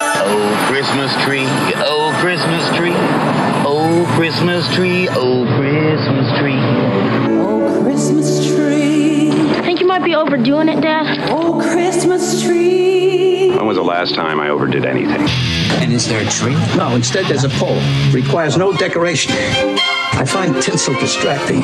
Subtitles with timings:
[0.00, 1.44] Oh, Christmas tree,
[1.76, 2.92] oh, Christmas tree,
[3.64, 6.58] oh, Christmas tree, oh, Christmas tree.
[7.38, 9.30] Oh, Christmas tree.
[9.30, 11.30] I think you might be overdoing it, Dad.
[11.30, 13.50] Oh, Christmas tree.
[13.50, 15.28] When was the last time I overdid anything?
[15.80, 16.56] And is there a tree?
[16.76, 17.80] No, instead there's a pole.
[18.10, 19.32] Requires no decoration.
[19.32, 21.62] I find tinsel distracting.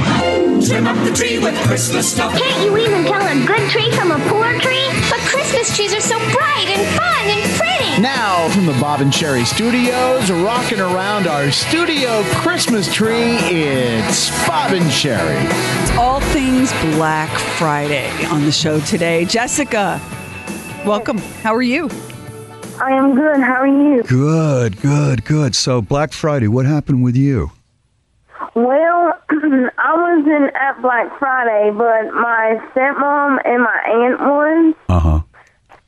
[0.64, 2.38] Trim up the tree with Christmas stuff.
[2.38, 4.86] Can't you even tell a good tree from a poor tree?
[5.10, 7.69] But Christmas trees are so bright and fun and pretty.
[8.00, 14.72] Now, from the Bob and Sheri Studios, rocking around our studio Christmas tree, it's Bob
[14.72, 15.36] and Sheri.
[15.82, 17.28] It's all things Black
[17.58, 19.26] Friday on the show today.
[19.26, 20.00] Jessica,
[20.86, 21.18] welcome.
[21.42, 21.90] How are you?
[22.80, 23.38] I am good.
[23.38, 24.02] How are you?
[24.04, 25.54] Good, good, good.
[25.54, 27.52] So, Black Friday, what happened with you?
[28.54, 34.74] Well, I wasn't at Black Friday, but my stepmom and my aunt was.
[34.88, 35.20] Uh huh.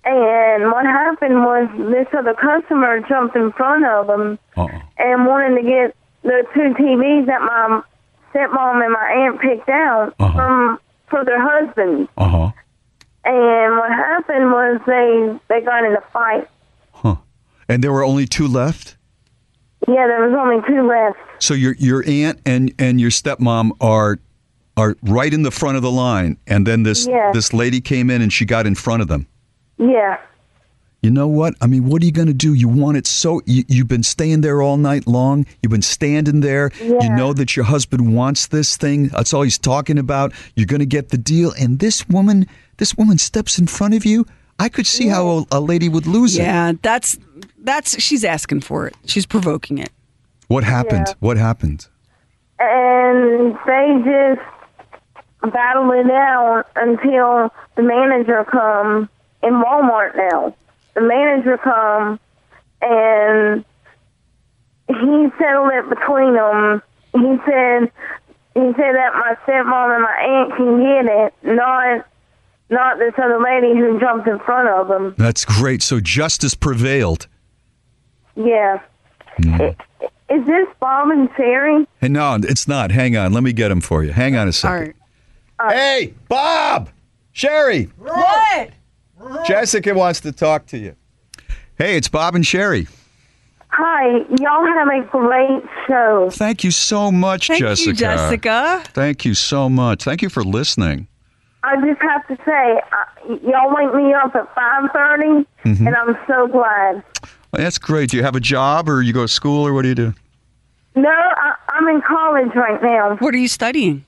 [0.04, 4.80] And what happened was this other customer jumped in front of them Uh-uh.
[4.98, 7.82] and wanted to get the two TVs that my
[8.34, 10.32] stepmom and my aunt picked out Uh-huh.
[10.34, 10.78] from
[11.08, 12.08] for their husbands.
[12.16, 12.50] Uh huh.
[13.24, 16.48] And what happened was they they got in a fight.
[16.92, 17.16] Huh.
[17.68, 18.96] And there were only two left?
[19.86, 21.18] Yeah, there was only two left.
[21.38, 24.18] So your your aunt and and your stepmom are
[24.76, 27.30] are right in the front of the line and then this Yeah.
[27.32, 29.26] this lady came in and she got in front of them.
[29.78, 30.18] Yeah.
[31.02, 31.54] You know what?
[31.60, 32.54] I mean, what are you going to do?
[32.54, 35.46] You want it so you, you've been staying there all night long.
[35.60, 36.70] You've been standing there.
[36.80, 36.98] Yeah.
[37.02, 39.08] You know that your husband wants this thing.
[39.08, 40.32] That's all he's talking about.
[40.54, 42.46] You're going to get the deal and this woman
[42.76, 44.26] this woman steps in front of you.
[44.58, 46.42] I could see how a, a lady would lose it.
[46.42, 47.18] Yeah, that's
[47.58, 48.94] that's she's asking for it.
[49.04, 49.90] She's provoking it.
[50.46, 51.06] What happened?
[51.08, 51.14] Yeah.
[51.18, 51.88] What happened?
[52.62, 59.08] and they just battle it out until the manager come
[59.42, 60.54] in Walmart now.
[60.94, 62.20] The manager come
[62.80, 63.64] and
[64.88, 66.82] he settled it between them.
[67.14, 67.90] He said
[68.54, 72.06] he said that my stepmom and my aunt can get it, not
[72.70, 75.14] not this other lady who jumped in front of them.
[75.18, 75.82] That's great.
[75.82, 77.26] So justice prevailed.
[78.34, 78.80] Yeah.
[79.38, 79.74] Mm.
[80.00, 81.86] I- Is this Bob and Sheri?
[82.00, 82.90] Hey, no, it's not.
[82.90, 83.32] Hang on.
[83.34, 84.12] Let me get him for you.
[84.12, 84.94] Hang on a All second.
[85.60, 85.72] right.
[85.76, 86.88] Hey, Bob!
[87.34, 87.90] Sheri!
[87.98, 88.70] What?
[89.46, 90.96] Jessica wants to talk to you.
[91.76, 92.88] Hey, it's Bob and Sheri.
[93.68, 96.28] Hi, y'all have a great show.
[96.30, 97.88] Thank you so much, Thank Jessica.
[97.90, 98.82] you, Jessica.
[98.88, 100.04] Thank you so much.
[100.04, 101.08] Thank you for listening.
[101.64, 105.86] I just have to say, uh, y'all wake me up at five Mm-hmm.
[105.86, 107.04] and I'm so glad.
[107.52, 108.10] Well, that's great.
[108.10, 110.14] Do you have a job or you go to school or what do you do?
[110.96, 113.16] No, I, I'm in college right now.
[113.20, 114.04] What are you studying?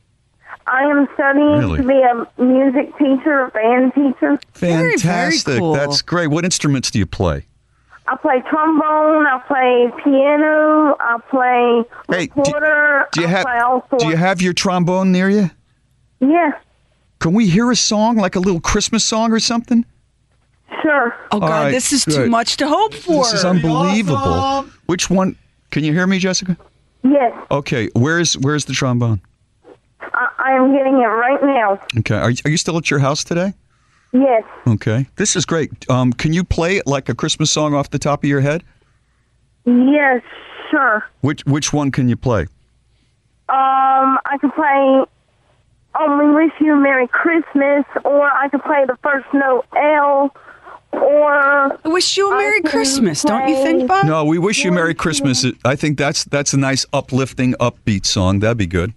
[0.67, 1.83] I am studying Really?
[1.83, 4.39] to be a music teacher, a band teacher.
[4.55, 5.59] Very, very Fantastic.
[5.59, 5.75] cool.
[5.75, 6.29] That's great.
[6.29, 7.47] What instruments do you play?
[8.07, 9.27] I play trombone.
[9.27, 10.97] I play piano.
[11.01, 11.85] I play
[12.17, 13.07] Hey, do- recorder.
[13.13, 14.05] Do you I have play all sorts.
[14.05, 15.51] Do you have your trombone near you?
[16.21, 16.53] Yeah,
[17.21, 19.85] Can we hear a song like a little Christmas song or something?
[20.83, 21.15] sure.
[21.31, 23.25] Oh God, right, this is too much to hope for.
[23.25, 24.67] This is unbelievable.
[24.87, 25.37] Which one?
[25.71, 26.57] Can you hear me, Jessica?
[27.03, 27.89] Yes, Okay.
[27.95, 29.21] Where's Where's the trombone?
[30.45, 31.81] I, I am getting it right now.
[31.99, 32.17] Okay.
[32.17, 33.55] Are you, are you still at your house today?
[34.13, 35.07] Yes, Okay.
[35.17, 35.91] This is great.
[35.91, 38.63] Um, can you play it like a Christmas song off the top of your head?
[39.67, 40.23] yes,
[40.71, 41.05] sure.
[41.23, 42.43] Which Which one can you play?
[43.49, 45.05] Um, I can play
[45.99, 50.35] "Oh, we wish you a Merry Christmas," or I could play the first note L,
[50.93, 54.07] or wish you a Merry can Christmas, don't you think, Bob?
[54.07, 55.45] No, we wish you Merry Christmas.
[55.65, 58.39] I think that's that's a nice uplifting, upbeat song.
[58.41, 58.95] That'd be good.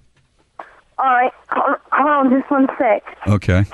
[1.00, 1.32] All right.
[1.52, 3.04] Hold, hold on, just one sec.
[3.28, 3.66] Okay.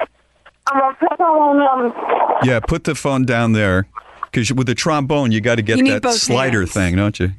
[0.67, 1.61] I'm gonna put on.
[1.61, 3.87] Um, Yeah, put the phone down there.
[4.31, 6.71] Because with the trombone, you got to get You need that both slider hands.
[6.73, 7.31] thing, don't you?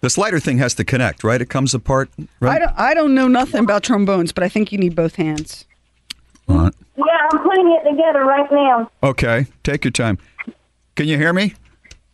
[0.00, 1.40] The slider thing has to connect, right?
[1.40, 2.58] It comes apart, I right?
[2.58, 5.66] don't, I don't know nothing about trombones, but I think you need both hands.
[6.48, 8.90] Uh, Yeah, I'm putting it together right now.
[9.02, 10.16] okay, take your time.
[10.96, 11.54] Can you hear me?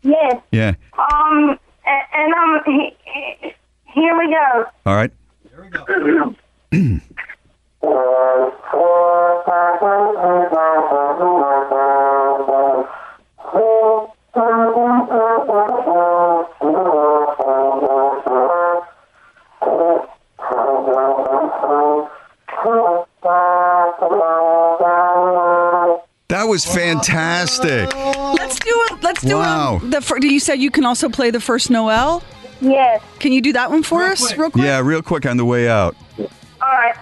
[0.03, 0.35] Yes.
[0.51, 0.75] Yeah.
[0.99, 3.55] Um, a- and um, he- he-
[3.95, 4.65] here we go.
[4.85, 5.13] All right.
[27.57, 27.95] Fantastic.
[28.39, 29.03] Let's do it.
[29.03, 29.81] Let's do Wow.
[29.83, 29.91] it.
[29.91, 32.23] The fir- you said you can also play the first Noel.
[32.61, 33.03] Yes.
[33.21, 34.65] Can you do that one for us, real quick?
[34.65, 35.95] Yeah, real quick on the way out.
[36.19, 36.27] All
[36.63, 36.95] right.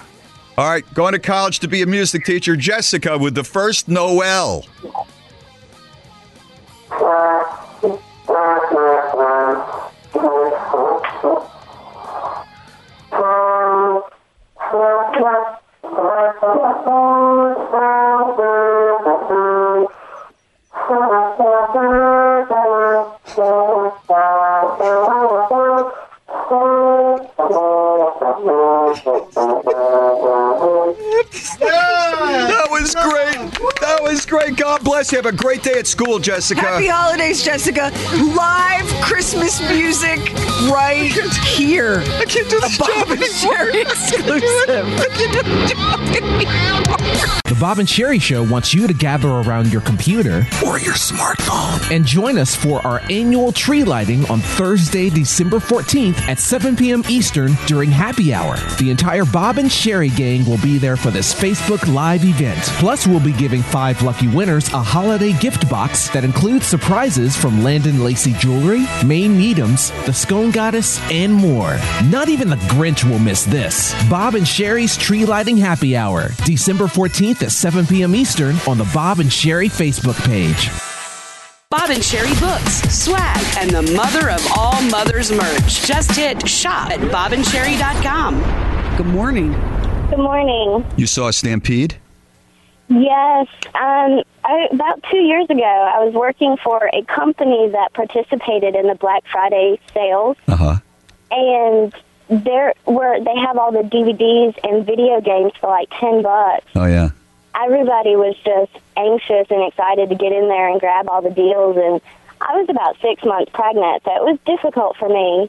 [0.59, 4.65] All right, going to college to be a music teacher, Jessica with the first Noel.
[35.07, 35.19] Bless you.
[35.19, 36.61] Have a great day at school, Jessica.
[36.61, 37.93] Happy holidays, Jessica.
[38.35, 40.33] Live Christmas music
[40.69, 41.13] right
[41.45, 42.01] here.
[42.01, 44.87] I can't do this and Sheri exclusive.
[47.57, 51.91] The Bob and Sheri Show wants you to gather around your computer or your smartphone
[51.91, 57.03] and join us for our annual tree lighting on Thursday, December 14th at 7 p.m.
[57.09, 58.57] Eastern during happy hour.
[58.79, 62.61] The entire Bob and Sheri gang will be there for this Facebook Live event.
[62.79, 67.65] Plus, we'll be giving five lucky winners a holiday gift box that includes surprises from
[67.65, 71.79] Landon Lacey Jewelry, Maine Needham's, the Scone Goddess, and more.
[72.05, 73.95] Not even the Grinch will miss this.
[74.11, 78.15] Bob and Sheri's Tree Lighting Happy Hour, December 14th at 7 p.m.
[78.15, 80.69] Eastern on the Bob and Sheri Facebook page.
[81.71, 85.87] Bob and Sheri Books, swag, and the mother of all mothers merch.
[85.87, 88.97] Just hit shop at bobandsheri.com.
[88.97, 89.53] Good morning.
[90.11, 90.85] Good morning.
[90.97, 91.97] You saw a stampede?
[92.89, 93.49] Yes.
[93.75, 98.87] Um, I, about two years ago, I was working for a company that participated in
[98.87, 100.77] the Black Friday sales, Uh huh.
[101.33, 101.93] and
[102.29, 106.65] there were they have all the DVDs and video games for like ten bucks.
[106.77, 107.11] Oh yeah.
[107.59, 111.77] Everybody was just anxious and excited to get in there and grab all the deals,
[111.77, 112.01] and
[112.41, 115.49] I was about six months pregnant, so it was difficult for me.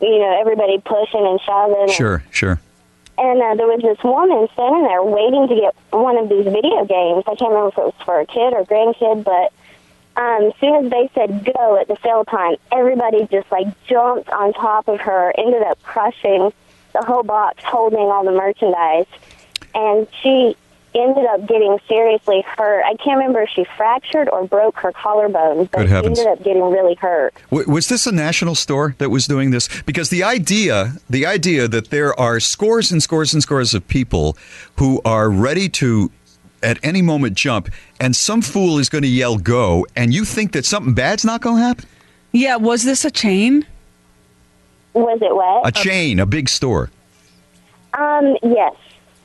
[0.00, 1.80] You know, everybody pushing and shoving.
[1.82, 2.60] and- Sure, sure.
[3.16, 6.84] and uh, there was this woman standing there waiting to get one of these video
[6.84, 7.24] games.
[7.26, 9.52] I can't remember if it was for a kid or grandkid, but
[10.20, 14.28] um, as soon as they said go at the sale time, everybody just like jumped
[14.28, 16.52] on top of her, ended up crushing
[16.92, 19.06] the whole box holding all the merchandise.
[19.74, 20.54] And she
[20.98, 22.82] ended up getting seriously hurt.
[22.84, 26.18] I can't remember if she fractured or broke her collarbone, but Good she heavens.
[26.18, 27.34] ended up getting really hurt.
[27.50, 29.68] W- was this a national store that was doing this?
[29.82, 34.36] Because the idea, the idea that there are scores and scores and scores of people
[34.78, 36.10] who are ready to
[36.62, 37.68] at any moment jump
[38.00, 41.40] and some fool is going to yell go and you think that something bad's not
[41.40, 41.84] going to happen?
[42.32, 43.64] Yeah, was this a chain?
[44.94, 45.62] Was it wet?
[45.64, 46.90] A chain, a big store.
[47.94, 48.74] Um, yes.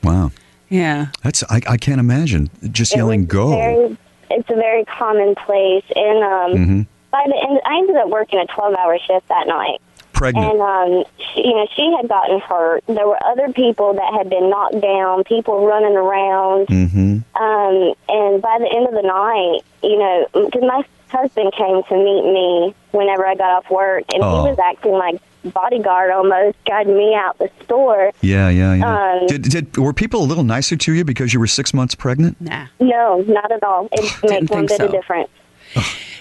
[0.02, 0.30] Wow.
[0.72, 1.06] Yeah.
[1.22, 3.50] That's I, I can't imagine just It yelling go.
[3.50, 3.96] Very,
[4.30, 6.86] it's a very common place, and um, Mhm.
[7.10, 9.80] by the end, I ended up working a twelve-hour shift that night.
[10.14, 10.52] Pregnant.
[10.52, 12.84] And um, she, you know, she had gotten hurt.
[12.86, 16.68] There were other people that had been knocked down, people running around.
[16.68, 17.42] Mm-hmm.
[17.42, 21.94] Um, and by the end of the night, you know, because my husband came to
[21.96, 24.44] meet me whenever I got off work, and Oh.
[24.44, 28.12] he was acting like bodyguard almost, guiding me out the store.
[28.20, 29.12] Yeah, yeah, yeah.
[29.20, 31.94] Um, did, did were people a little nicer to you because you were six months
[31.94, 32.40] pregnant?
[32.40, 32.66] Nah.
[32.80, 33.88] No, not at all.
[33.92, 34.92] It makes one think bit of so.
[34.92, 35.30] difference.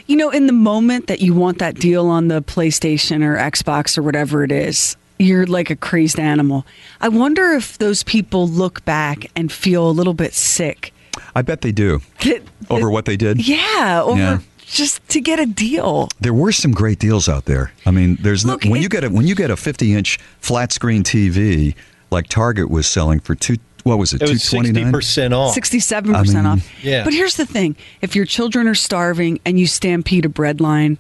[0.07, 3.97] You know, in the moment that you want that deal on the PlayStation or Xbox
[3.97, 6.65] or whatever it is, you're like a crazed animal.
[6.99, 10.93] I wonder if those people look back and feel a little bit sick.
[11.35, 12.01] I bet they do.
[12.23, 13.47] That- Over what they did.
[13.47, 14.39] Yeah, over Yeah.
[14.71, 16.09] Just to get a deal.
[16.19, 17.71] There were some great deals out there.
[17.85, 20.17] I mean, there's no, when it- you get a when you get a 50 inch
[20.39, 21.75] flat screen TV
[22.09, 23.57] like Target was selling for two.
[23.83, 24.21] What was it?
[24.21, 25.55] It was 229 60% off.
[25.55, 26.83] 67% I mean- off.
[26.83, 27.03] Yeah.
[27.03, 30.97] But here's the thing if your children are starving and you stampede a bread line,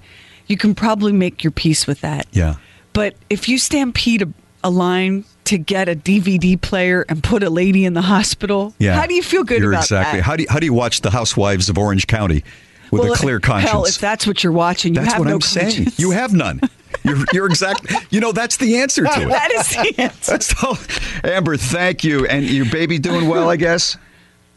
[0.47, 2.25] you can probably make your peace with that.
[2.31, 2.55] Yeah.
[2.93, 4.29] But if you stampede a,
[4.63, 8.95] a line to get a DVD player and put a lady in the hospital, Yeah.
[8.99, 10.19] how do you feel good You're about exactly.
[10.19, 10.23] that?
[10.23, 12.43] How do you, how do you watch the Housewives of Orange County?
[12.91, 13.95] With Well, a clear Hell, conscience.
[13.95, 15.67] if that's what you're watching, you That's have what no I'm saying.
[15.75, 15.99] conscience.
[15.99, 16.61] You have none.
[17.03, 17.85] You're, you're exact.
[18.11, 19.27] You know, that's the answer to it.
[19.29, 20.31] That is the answer.
[20.33, 20.77] That's all.
[21.23, 22.25] Amber, thank you.
[22.27, 23.97] And your baby doing well, I guess?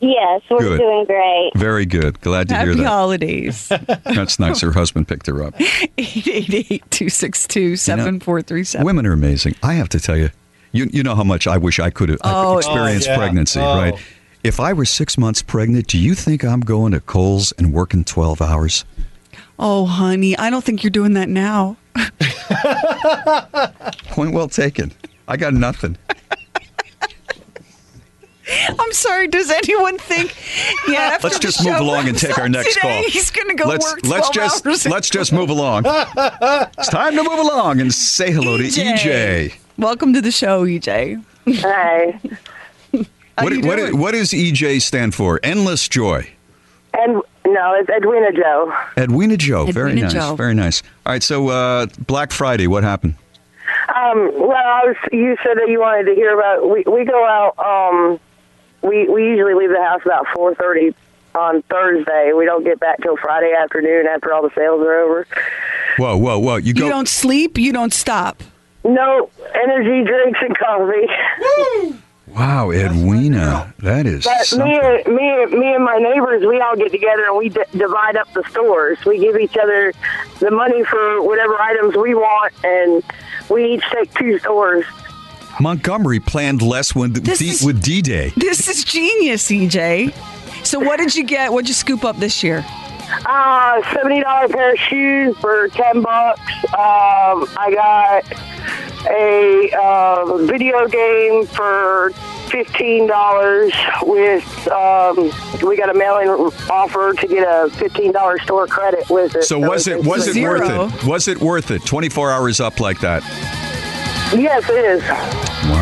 [0.00, 0.80] Yes, we're Good.
[0.80, 1.52] doing great.
[1.54, 2.20] Very good.
[2.20, 2.86] Glad to hear Happy that.
[2.86, 3.68] holidays.
[4.04, 4.60] That's nice.
[4.60, 5.54] Her husband picked her up.
[7.54, 8.84] 888-262-7437.
[8.84, 9.54] Women are amazing.
[9.62, 10.30] I have to tell you,
[10.72, 13.16] you, you know how much I wish I could have Oh, experienced Oh, yeah.
[13.18, 13.76] pregnancy, Oh.
[13.76, 13.94] right?
[14.44, 18.04] If I were six months pregnant, do you think I'm going to Kohl's and working
[18.04, 18.84] 12 hours?
[19.58, 21.78] Oh, honey, I don't think you're doing that now.
[24.10, 24.92] Point well taken.
[25.26, 25.96] I got nothing.
[28.78, 29.28] I'm sorry.
[29.28, 30.36] Does anyone think?
[30.88, 31.12] Yeah.
[31.14, 33.10] After Let's the just move along and take our next today, call.
[33.10, 34.86] He's going to go let's, work 12 Let's just hours.
[34.86, 35.84] let's just move along.
[35.86, 39.54] It's time to move along and say hello to EJ.
[39.78, 41.24] Welcome to the show, EJ.
[41.60, 42.20] Hi.
[43.38, 45.40] What, what, what does EJ stand for?
[45.42, 46.28] Endless joy.
[46.96, 48.72] And no, it's Edwina Joe.
[48.96, 49.66] Edwina Joe.
[49.66, 50.12] Very nice.
[50.12, 50.36] Joe.
[50.36, 50.82] Very nice.
[51.04, 51.22] All right.
[51.22, 52.66] So uh, Black Friday.
[52.66, 53.16] What happened?
[53.94, 56.68] Um, well, I was, you said that you wanted to hear about.
[56.68, 57.58] We we go out.
[57.58, 58.20] Um,
[58.82, 60.94] we we usually leave the house about four thirty
[61.34, 62.32] on Thursday.
[62.36, 65.26] We don't get back till Friday afternoon after all the sales are over.
[65.96, 66.56] Whoa, whoa, whoa!
[66.56, 66.84] You go.
[66.84, 67.58] You don't sleep.
[67.58, 68.42] You don't stop.
[68.84, 71.98] No energy drinks and coffee.
[72.34, 74.24] Wow, Edwina, that is.
[74.24, 77.48] But me, and- me, and- me and my neighbors, we all get together and we
[77.48, 78.98] d- divide up the stores.
[79.06, 79.92] We give each other
[80.40, 83.02] the money for whatever items we want, and
[83.48, 84.84] we each take two stores.
[85.60, 88.32] Montgomery planned less with D, with D-Day.
[88.36, 90.12] This is genius, EJ.
[90.66, 91.52] So, what did you get?
[91.52, 92.64] What'd you scoop up this year?
[93.26, 96.40] Uh, seventy dollar pair of shoes for ten bucks.
[96.68, 98.24] Um, I got
[99.10, 102.10] a uh, video game for
[102.48, 103.72] fifteen dollars.
[104.02, 105.30] With um,
[105.66, 106.28] we got a mailing
[106.70, 109.44] offer to get a fifteen dollar store credit with it.
[109.44, 111.06] So was it it's was it worth it?
[111.06, 111.84] Was it worth it?
[111.84, 113.22] Twenty four hours up like that.
[114.34, 115.02] Yes, it is.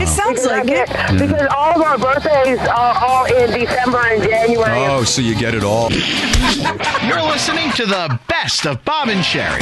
[0.01, 0.89] It sounds because like it.
[1.19, 4.87] Because all of our birthdays are all in December and January.
[4.87, 5.91] Oh, so you get it all.
[5.91, 9.61] You're listening to the best of Bob and Sheri.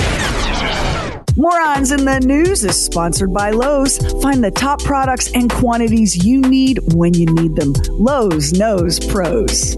[1.36, 3.98] Morons in the News is sponsored by Lowe's.
[4.20, 7.72] Find the top products and quantities you need when you need them.
[7.90, 9.76] Lowe's knows pros.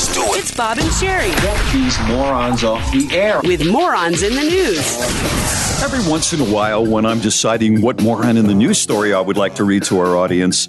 [0.00, 0.38] Let's do it.
[0.38, 1.30] It's Bob and Sheri.
[1.42, 3.38] Get these morons off the air.
[3.44, 4.98] With morons in the news.
[5.82, 9.20] Every once in a while, when I'm deciding what moron in the news story I
[9.20, 10.68] would like to read to our audience,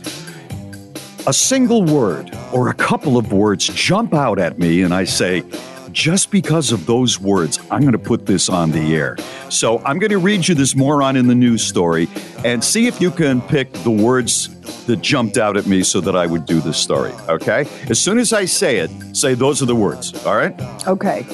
[1.27, 5.43] a single word or a couple of words jump out at me, and I say,
[5.91, 9.17] just because of those words, I'm going to put this on the air.
[9.49, 12.07] So I'm going to read you this moron in the news story
[12.45, 14.49] and see if you can pick the words
[14.85, 17.11] that jumped out at me so that I would do this story.
[17.27, 17.67] Okay?
[17.89, 20.25] As soon as I say it, say those are the words.
[20.25, 20.59] All right?
[20.87, 21.25] Okay.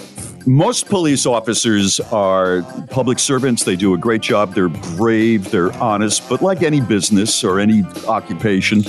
[0.46, 3.66] Most police officers are public servants.
[3.66, 4.54] They do a great job.
[4.54, 8.84] They're brave, they're honest, but like any business or any occupation,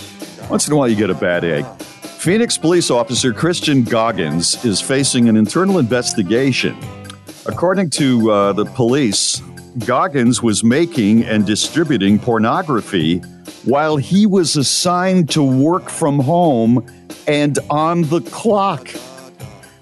[0.48, 1.66] once in a while you get a bad egg.
[2.18, 6.76] Phoenix police officer Christian Goggins is facing an internal investigation.
[7.46, 9.40] According to uh, the police,
[9.87, 13.18] Goggins was making and distributing pornography
[13.64, 16.84] while he was assigned to work from home
[17.28, 18.88] and on the clock.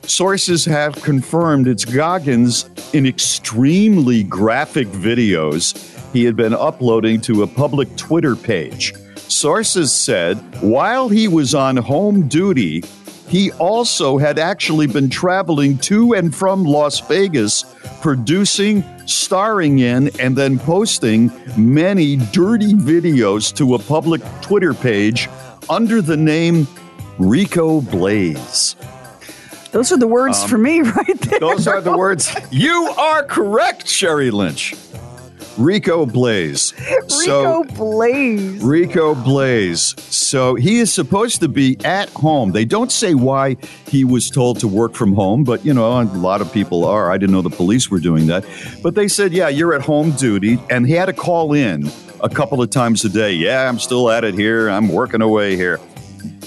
[0.03, 5.75] Sources have confirmed it's Goggins in extremely graphic videos
[6.13, 8.93] he had been uploading to a public Twitter page.
[9.29, 12.85] Sources said while he was on home duty,
[13.29, 17.65] he also had actually been traveling to and from Las Vegas,
[18.01, 25.29] producing, starring in, and then posting many dirty videos to a public Twitter page
[25.69, 26.69] under the name
[27.19, 28.77] Rico Blaze.
[29.73, 31.41] Those are the words Um, for me right there.
[31.41, 32.33] Those are the words.
[32.53, 34.75] You are correct, Sheri Lynch.
[35.59, 36.75] Rico Blaze.
[37.27, 38.63] Rico Blaze.
[38.63, 39.95] Rico Blaze.
[40.15, 42.53] So he is supposed to be at home.
[42.53, 43.57] They don't say why
[43.89, 47.11] he was told to work from home, but you know, a lot of people are.
[47.11, 48.45] I didn't know the police were doing that.
[48.83, 50.59] But they said, yeah, you're at home duty.
[50.71, 53.33] And he had to call in a couple of times a day.
[53.33, 54.69] Yeah, I'm still at it here.
[54.69, 55.81] I'm working away here.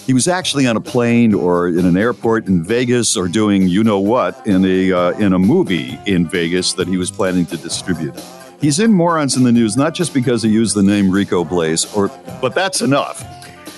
[0.05, 3.83] He was actually on a plane or in an airport in Vegas or doing you
[3.83, 7.57] know what in a uh, in a movie in Vegas that he was planning to
[7.57, 8.15] distribute.
[8.61, 11.91] He's in morons in the news not just because he used the name Rico Blaze,
[11.95, 12.09] or
[12.41, 13.23] but that's enough.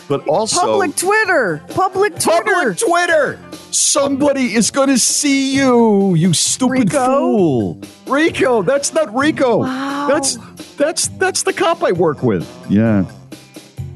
[0.08, 1.64] But also Public Twitter.
[1.70, 2.44] Public Twitter.
[2.44, 3.40] Public Twitter.
[3.72, 7.80] Somebody is going to see you, you stupid fool.
[8.08, 9.60] Rico, that's not Rico.
[9.60, 10.08] Wow.
[10.10, 10.38] That's
[10.76, 12.46] that's that's the cop I work with.
[12.70, 13.04] Yeah.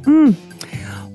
[0.06, 0.32] Hmm.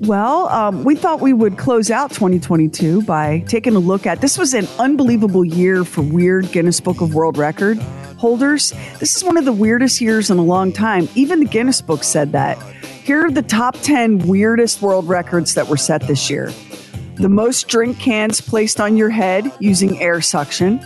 [0.00, 4.38] Well, um, we thought we would close out 2022 by taking a look at this
[4.38, 7.76] was an unbelievable year for weird Guinness Book of World Record
[8.16, 8.72] holders.
[8.98, 11.06] This is one of the weirdest years in a long time.
[11.14, 12.58] Even the Guinness Book said that.
[12.82, 16.50] Here are the top 10 weirdest world records that were set this year.
[17.16, 20.80] The most drink cans placed on your head using air suction.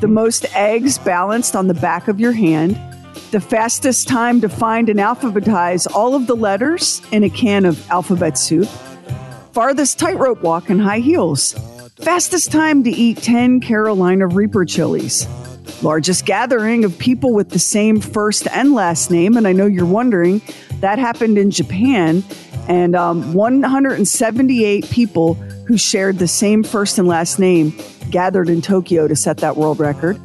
[0.00, 2.78] The most eggs balanced on the back of your hand
[3.34, 7.90] the fastest time to find and alphabetize all of the letters in a can of
[7.90, 8.68] alphabet soup,
[9.50, 11.52] farthest tightrope walk in high heels,
[11.96, 15.26] fastest time to eat 10 Carolina Reaper chilies,
[15.82, 19.36] largest gathering of people with the same first and last name.
[19.36, 20.40] And I know you're wondering,
[20.78, 22.22] that happened in Japan,
[22.68, 25.34] and um, 178 people
[25.66, 27.76] who shared the same first and last name
[28.10, 30.20] gathered in Tokyo to set that world record.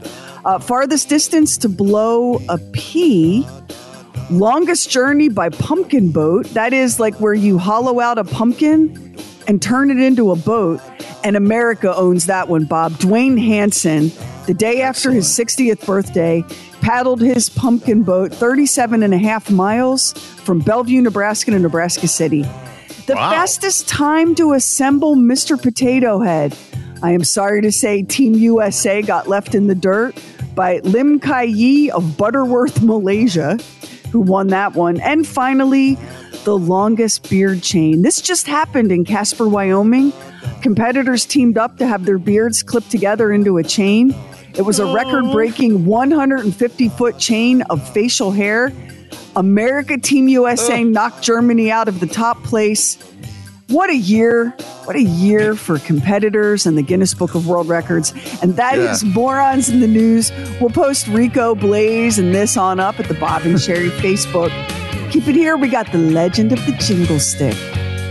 [0.50, 3.46] Uh, farthest distance to blow a pea.
[4.32, 6.48] Longest journey by pumpkin boat.
[6.56, 9.16] That is like where you hollow out a pumpkin
[9.48, 10.82] and turn it into a boat.
[11.24, 12.94] And America owns that one, Bob.
[12.94, 14.12] Dwayne Hanson,
[14.48, 16.44] the day after his 60th birthday,
[16.82, 22.42] paddled his pumpkin boat 37 and a half miles from Bellevue, Nebraska to Nebraska City.
[23.06, 23.30] The Wow.
[23.30, 25.62] fastest time to assemble Mr.
[25.62, 26.56] Potato Head.
[27.04, 30.18] I am sorry to say Team USA got left in the dirt
[30.60, 33.58] by Lim Kai Yi of Butterworth, Malaysia,
[34.12, 35.00] who won that one.
[35.00, 35.98] And finally,
[36.44, 38.02] the longest beard chain.
[38.02, 40.12] This just happened in Casper, Wyoming.
[40.62, 44.14] Competitors teamed up to have their beards clipped together into a chain.
[44.54, 48.74] It was a record breaking 150 foot chain of facial hair.
[49.38, 52.98] America Team USA knocked Germany out of the top place.
[53.70, 54.50] What a year.
[54.86, 58.14] What a year for competitors and the Guinness Book of World Records.
[58.42, 59.12] And that is Yeah.
[59.14, 60.32] Morons in the News.
[60.60, 64.52] We'll post Rico, Blaze, and this on up at the Bob and Sheri Facebook.
[65.12, 65.56] Keep it here.
[65.56, 67.56] We got the legend of the jingle stick.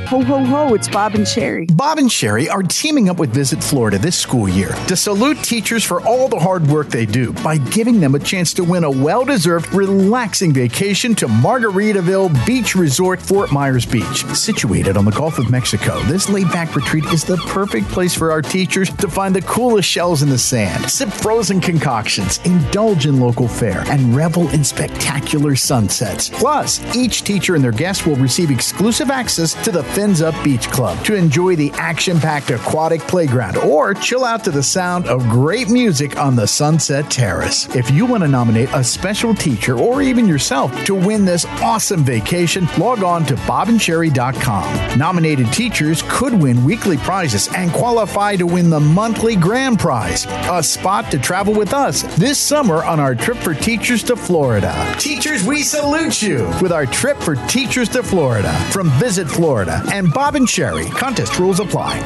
[0.09, 0.73] Ho, ho, ho.
[0.73, 1.67] It's Bob and Sheri.
[1.77, 5.85] Bob and Sheri are teaming up with Visit Florida this school year to salute teachers
[5.85, 8.91] for all the hard work they do by giving them a chance to win a
[8.91, 14.25] well deserved, relaxing vacation to Margaritaville Beach Resort, Fort Myers Beach.
[14.35, 18.33] Situated on the Gulf of Mexico, this laid back retreat is the perfect place for
[18.33, 23.21] our teachers to find the coolest shells in the sand, sip frozen concoctions, indulge in
[23.21, 26.31] local fare, and revel in spectacular sunsets.
[26.31, 30.71] Plus, each teacher and their guests will receive exclusive access to the Fins Up Beach
[30.71, 35.29] Club to enjoy the action packed aquatic playground or chill out to the sound of
[35.29, 37.67] great music on the Sunset Terrace.
[37.75, 42.05] If you want to nominate a special teacher or even yourself to win this awesome
[42.05, 44.97] vacation, log on to bobandsheri.com.
[44.97, 50.63] Nominated teachers could win weekly prizes and qualify to win the monthly grand prize, a
[50.63, 54.95] spot to travel with us this summer on our trip for teachers to Florida.
[55.01, 60.13] Teachers, we salute you with our trip for teachers to Florida from Visit Florida and
[60.13, 60.91] Bob and Sheri.
[60.91, 61.99] Contest rules apply.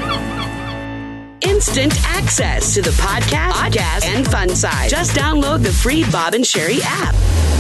[1.43, 4.89] Instant access to the podcast, podcast, and fun side.
[4.89, 7.15] Just download the free Bob and Sheri app.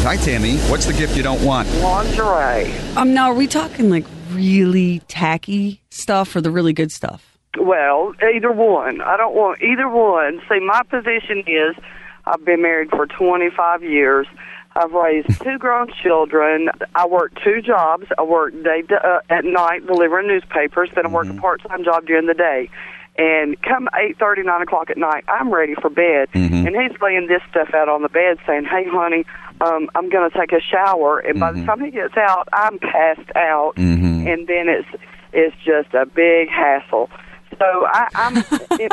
[0.05, 0.57] Hi, Tammy.
[0.71, 1.69] What's the gift you don't want?
[1.81, 2.73] Lingerie.
[2.97, 7.39] Um, now are we talking like really tacky stuff or the really good stuff?
[7.59, 9.01] Well, either one.
[9.01, 10.41] I don't want either one.
[10.49, 11.77] See, my position is
[12.25, 14.27] I've been married for 25 years.
[14.75, 16.71] I've raised two grown children.
[16.95, 18.07] I work two jobs.
[18.19, 20.91] I work day uh, at night delivering newspapers.
[20.95, 22.71] Then I work a part-time job during the day.
[23.19, 26.31] And come eight thirty, nine o'clock at night, I'm ready for bed.
[26.33, 26.67] Mhm.
[26.67, 29.27] And he's laying this stuff out on the bed, saying, "Hey, honey,
[29.61, 32.79] um, I'm going to take a shower." And by the time he gets out, I'm
[32.79, 34.33] passed out, Mhm.
[34.33, 34.89] and then it's
[35.35, 37.11] it's just a big hassle.
[37.59, 38.35] So I, I'm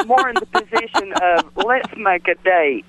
[0.06, 2.86] more in the position of let's make a date,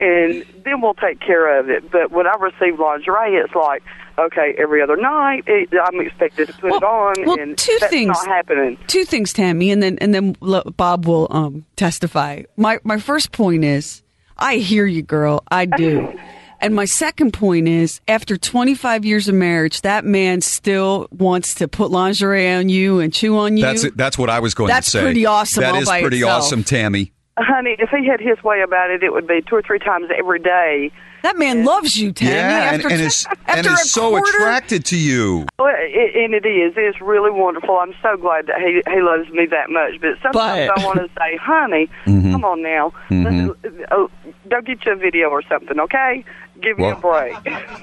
[0.00, 1.90] and then we'll take care of it.
[1.90, 3.82] But when I receive lingerie, it's like
[4.18, 7.90] okay, every other night it, I'm expected to put it on, well, and two that's
[7.90, 8.08] things.
[8.08, 8.78] not happening.
[8.86, 10.36] Two things, Tammy, and then and then
[10.76, 12.42] Bob will um, testify.
[12.56, 14.02] My my first point is,
[14.36, 15.42] I hear you, girl.
[15.50, 16.12] I do.
[16.62, 21.68] And my second point is, after 25 years of marriage, that man still wants to
[21.68, 23.62] put lingerie on you and chew on you.
[23.64, 23.96] That's it.
[23.96, 25.00] That's what I was going That's to say.
[25.02, 26.42] pretty awesome That all is by pretty itself.
[26.44, 27.12] awesome, Tammy.
[27.40, 30.06] Honey, if he had his way about it, it would be two or three times
[30.16, 30.90] every day.
[31.22, 32.30] That man loves you, Tammy.
[32.32, 35.46] yeah, and, After and t- is and is so quarter- attracted to you.
[35.58, 36.72] Well, it, and it is.
[36.76, 37.76] It's really wonderful.
[37.78, 40.00] I'm so glad that he he loves me that much.
[40.00, 42.32] But sometimes But- I want to say, honey, Mhm.
[42.32, 43.54] come on now, Mhm.
[43.62, 44.06] Let's, uh,
[44.48, 46.24] go get you a video or something, okay?
[46.62, 47.34] Give me a break.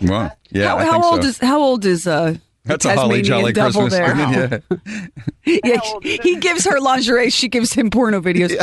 [0.02, 1.30] Well, yeah, how, I how think old so.
[1.30, 2.36] is how old is uh?
[2.68, 3.94] The That's a holly jolly devil Christmas.
[3.94, 4.64] there?
[5.46, 5.80] Yeah.
[6.04, 7.30] yeah, he gives her lingerie.
[7.30, 8.54] She gives him porno videos.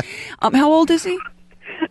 [0.40, 1.18] Um, how old is he?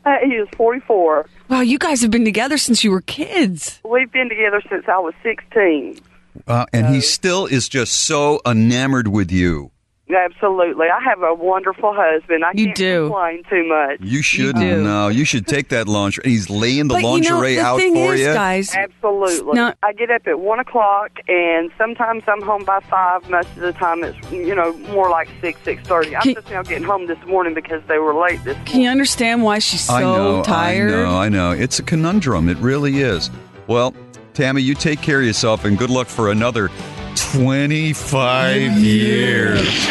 [0.05, 1.25] Uh, he is 44.
[1.49, 3.81] Wow, you guys have been together since you were kids.
[3.83, 5.99] We've been together since I was 16.
[6.47, 9.71] Uh, and he still is just so enamored with you.
[10.13, 10.87] Absolutely.
[10.87, 12.45] I have a wonderful husband.
[12.45, 13.03] I You can't do.
[13.07, 13.97] complain too much.
[14.01, 14.83] You should do.
[14.83, 15.07] no.
[15.09, 16.23] You should take that lingerie.
[16.29, 18.27] He's laying the But you know, lingerie the out thing for is, you.
[18.33, 19.53] guys, Absolutely.
[19.53, 19.73] No.
[19.83, 23.29] I get up at one o'clock, and sometimes I'm home by five.
[23.29, 26.15] Most of the time, it's you know more like six, six thirty.
[26.15, 28.89] I'm Can- just now getting home this morning because they were late this Can you
[28.89, 30.43] understand why she's so I know.
[30.43, 30.93] tired?
[30.93, 31.17] I know.
[31.17, 31.51] I know.
[31.51, 32.49] It's a conundrum.
[32.49, 33.29] It really is.
[33.67, 33.93] Well,
[34.33, 36.69] Tammy, you take care of yourself, and good luck for another
[37.15, 39.87] twenty-five years.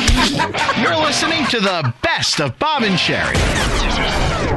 [0.80, 3.35] You're listening to the best of Bob and Sheri.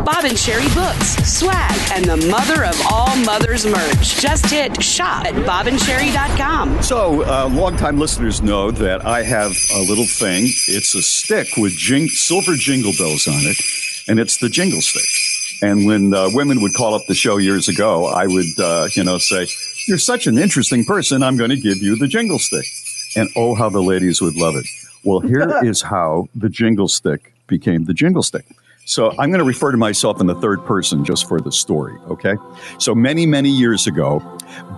[0.05, 4.19] Bob and Sheri books, swag, and the mother of all mothers merch.
[4.21, 6.81] Just hit shop at bobandsheri.com.
[6.83, 10.43] So, uh, longtime listeners know that I have a little thing.
[10.67, 13.57] It's a stick with jing- silver jingle bells on it,
[14.07, 15.03] and it's the jingle stick.
[15.61, 19.03] And when uh, women would call up the show years ago, I would, uh, you
[19.03, 19.47] know, say,
[19.87, 21.23] "You're such an interesting person.
[21.23, 22.65] I'm going to give you the jingle stick."
[23.15, 24.65] And oh, how the ladies would love it.
[25.03, 28.45] Well, here is how the jingle stick became the jingle stick.
[28.85, 31.97] So I'm going to refer to myself in the third person just for the story,
[32.07, 32.35] okay?
[32.77, 34.21] So many, many years ago,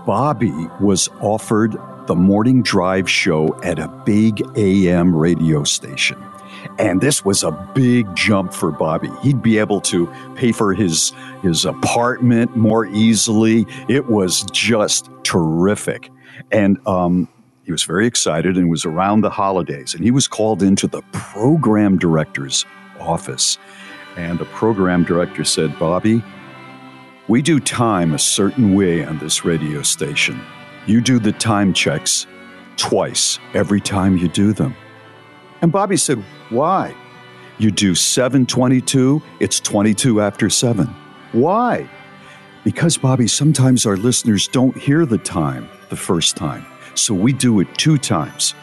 [0.05, 1.75] Bobby was offered
[2.07, 6.17] the morning drive show at a big AM radio station.
[6.79, 9.09] And this was a big jump for Bobby.
[9.21, 13.65] He'd be able to pay for his his apartment more easily.
[13.87, 16.09] It was just terrific.
[16.51, 17.27] And um,
[17.63, 19.93] he was very excited and was around the holidays.
[19.93, 22.65] And he was called into the program director's
[22.99, 23.57] office.
[24.15, 26.23] And the program director said, Bobby,
[27.27, 30.39] we do time a certain way on this radio station.
[30.85, 32.25] You do the time checks
[32.77, 34.75] twice every time you do them.
[35.61, 36.95] And Bobby said, Why?
[37.59, 40.85] You do 722, it's 22 after 7.
[41.31, 41.89] Why?
[42.63, 46.65] Because, Bobby, sometimes our listeners don't hear the time the first time.
[46.95, 48.53] So we do it two times.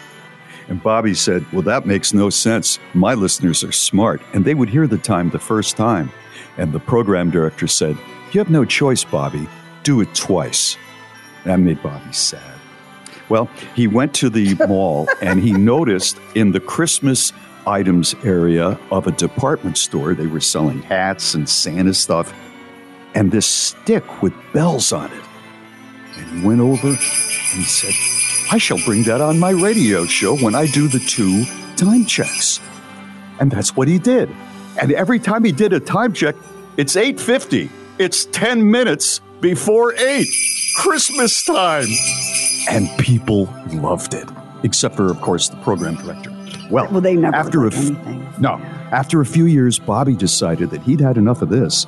[0.68, 2.78] And Bobby said, Well, that makes no sense.
[2.94, 6.10] My listeners are smart, and they would hear the time the first time.
[6.56, 7.96] And the program director said,
[8.32, 9.48] You have no choice, Bobby.
[9.82, 10.76] Do it twice.
[11.44, 12.53] That made Bobby sad.
[13.28, 17.32] Well, he went to the mall and he noticed in the Christmas
[17.66, 22.34] items area of a department store, they were selling hats and Santa stuff,
[23.14, 25.22] and this stick with bells on it.
[26.16, 27.94] And he went over and he said,
[28.52, 31.44] I shall bring that on my radio show when I do the two
[31.76, 32.60] time checks.
[33.40, 34.30] And that's what he did.
[34.80, 36.36] And every time he did a time check,
[36.76, 37.70] it's 8:50.
[37.98, 39.20] It's 10 minutes
[39.54, 40.26] before 8.
[40.74, 41.84] Christmas time.
[42.70, 44.26] And people loved it,
[44.62, 46.30] except for of course the program director.
[46.70, 48.26] Well, Well, they never after a f- anything.
[48.38, 48.54] no,
[48.90, 51.86] after a few years, Bobby decided that he'd had enough of this,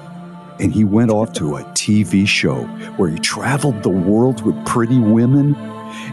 [0.60, 2.56] and he went off to a TV show
[2.98, 5.54] where he traveled the world with pretty women,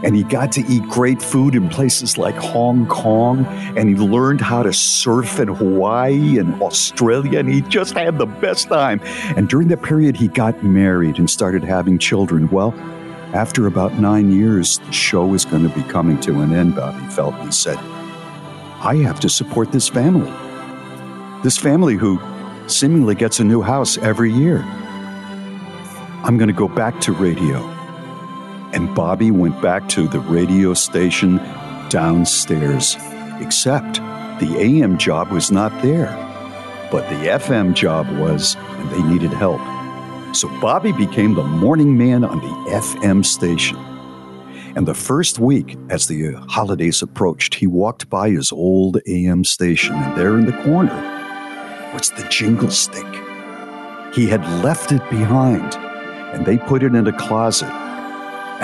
[0.02, 3.44] and he got to eat great food in places like Hong Kong,
[3.76, 8.26] and he learned how to surf in Hawaii and Australia, and he just had the
[8.26, 9.00] best time.
[9.36, 12.48] And during that period, he got married and started having children.
[12.50, 12.72] Well,
[13.34, 17.04] after about nine years, the show was going to be coming to an end, Bobby
[17.06, 17.34] felt.
[17.40, 17.78] He said,
[18.80, 20.32] I have to support this family.
[21.42, 22.20] This family who
[22.68, 24.58] seemingly gets a new house every year.
[26.22, 27.73] I'm going to go back to radio.
[28.74, 31.36] And Bobby went back to the radio station
[31.90, 32.96] downstairs,
[33.40, 34.00] except
[34.40, 36.10] the AM job was not there.
[36.90, 39.60] But the FM job was, and they needed help.
[40.34, 43.76] So Bobby became the morning man on the FM station.
[44.74, 49.94] And the first week, as the holidays approached, he walked by his old AM station,
[49.94, 51.00] and there in the corner
[51.94, 53.06] was the jingle stick.
[54.12, 55.76] He had left it behind,
[56.34, 57.83] and they put it in a closet.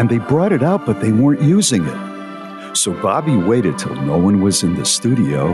[0.00, 2.74] And they brought it out, but they weren't using it.
[2.74, 5.52] So Bobby waited till no one was in the studio,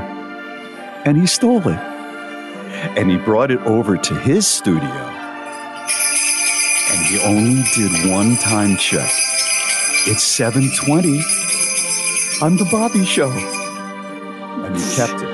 [1.04, 1.80] and he stole it.
[2.96, 4.88] And he brought it over to his studio,
[6.92, 9.10] and he only did one time check.
[10.06, 11.18] It's 720
[12.40, 13.32] on the Bobby Show.
[13.32, 15.28] And he kept it.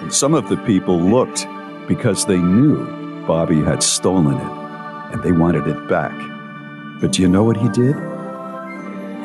[0.00, 1.46] And some of the people looked
[1.86, 2.86] because they knew
[3.26, 6.16] Bobby had stolen it and they wanted it back.
[6.98, 8.07] But do you know what he did?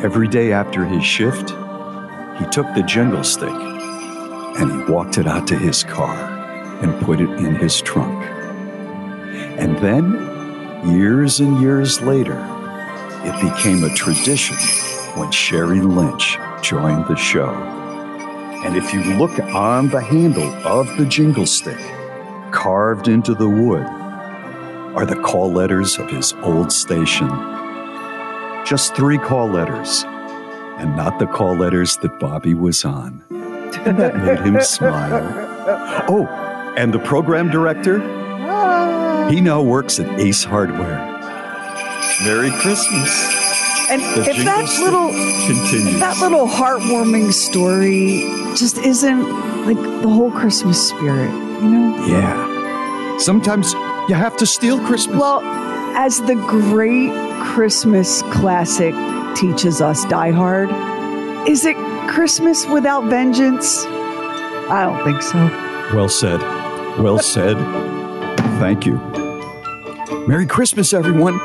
[0.04, 1.52] Every day after his shift,
[2.38, 6.13] he took the jingle stick and he walked it out to his car
[6.82, 8.22] and put it in his trunk.
[9.58, 12.38] And then, years and years later,
[13.24, 14.58] it became a tradition
[15.16, 17.54] when Sheri Lynch joined the show.
[18.66, 21.80] And if you look on the handle of the jingle stick,
[22.52, 27.30] carved into the wood, are the call letters of his old station.
[28.65, 30.04] Just three call letters.
[30.80, 33.23] and not the call letters that Bobby was on.
[33.30, 35.23] And That made him smile.
[36.10, 36.26] Oh,
[36.76, 37.99] and the program director?
[39.30, 40.97] He now works at Ace Hardware.
[42.26, 43.12] Merry Christmas.
[43.89, 45.10] And The if that little
[45.47, 45.99] continues.
[45.99, 48.21] that little heartwarming story
[48.56, 51.30] just isn't like the whole Christmas spirit,
[51.62, 52.06] you know?
[52.08, 53.17] Yeah.
[53.19, 53.73] Sometimes
[54.10, 55.17] you have to steal Christmas.
[55.17, 55.41] Well,
[55.95, 57.12] as the great
[57.44, 58.96] Christmas classic
[59.36, 60.70] teaches us, Die Hard,
[61.48, 61.76] is it
[62.08, 63.86] Christmas without vengeance?
[63.86, 65.38] I don't think so.
[65.96, 66.40] Well said.
[67.00, 67.58] Well said.
[68.60, 68.96] Thank you.
[70.28, 71.40] Merry Christmas, everyone.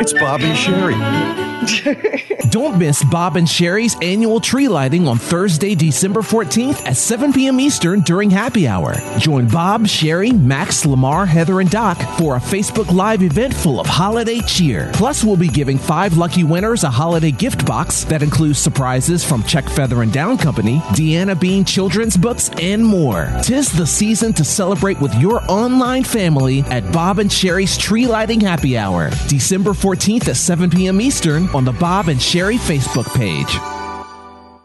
[0.00, 1.49] It's Bobby and Sheri.
[2.50, 7.60] Don't miss Bob and Sheri's annual tree lighting on Thursday, December 14th at 7 p.m.
[7.60, 8.94] Eastern during happy hour.
[9.18, 13.86] Join Bob, Sheri, Max, Lamar, Heather, and Doc for a Facebook Live event full of
[13.86, 14.90] holiday cheer.
[14.94, 19.42] Plus, we'll be giving five lucky winners a holiday gift box that includes surprises from
[19.42, 23.30] Check Feather and Down Company, Deanna Bean Children's Books, and more.
[23.42, 28.40] Tis the season to celebrate with your online family at Bob and Sheri's Tree Lighting
[28.40, 31.00] Happy Hour, December 14th at 7 p.m.
[31.02, 33.58] Eastern on the Bob and Sheri Facebook page.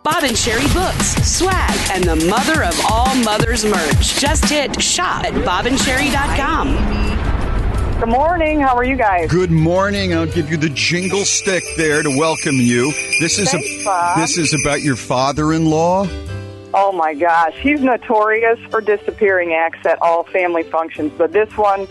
[0.04, 4.20] Bob and Sheri Books, swag, and the mother of all mothers merch.
[4.20, 8.00] Just hit shop at bobandsheri.com.
[8.00, 8.60] Good morning.
[8.60, 9.32] How are you guys?
[9.32, 10.14] Good morning.
[10.14, 12.92] I'll give you the jingle stick there to welcome you.
[13.20, 14.20] This is Thanks, a, Bob.
[14.20, 16.06] this is about your father-in-law.
[16.78, 21.88] Oh my gosh, he's notorious for disappearing acts at all family functions, but this one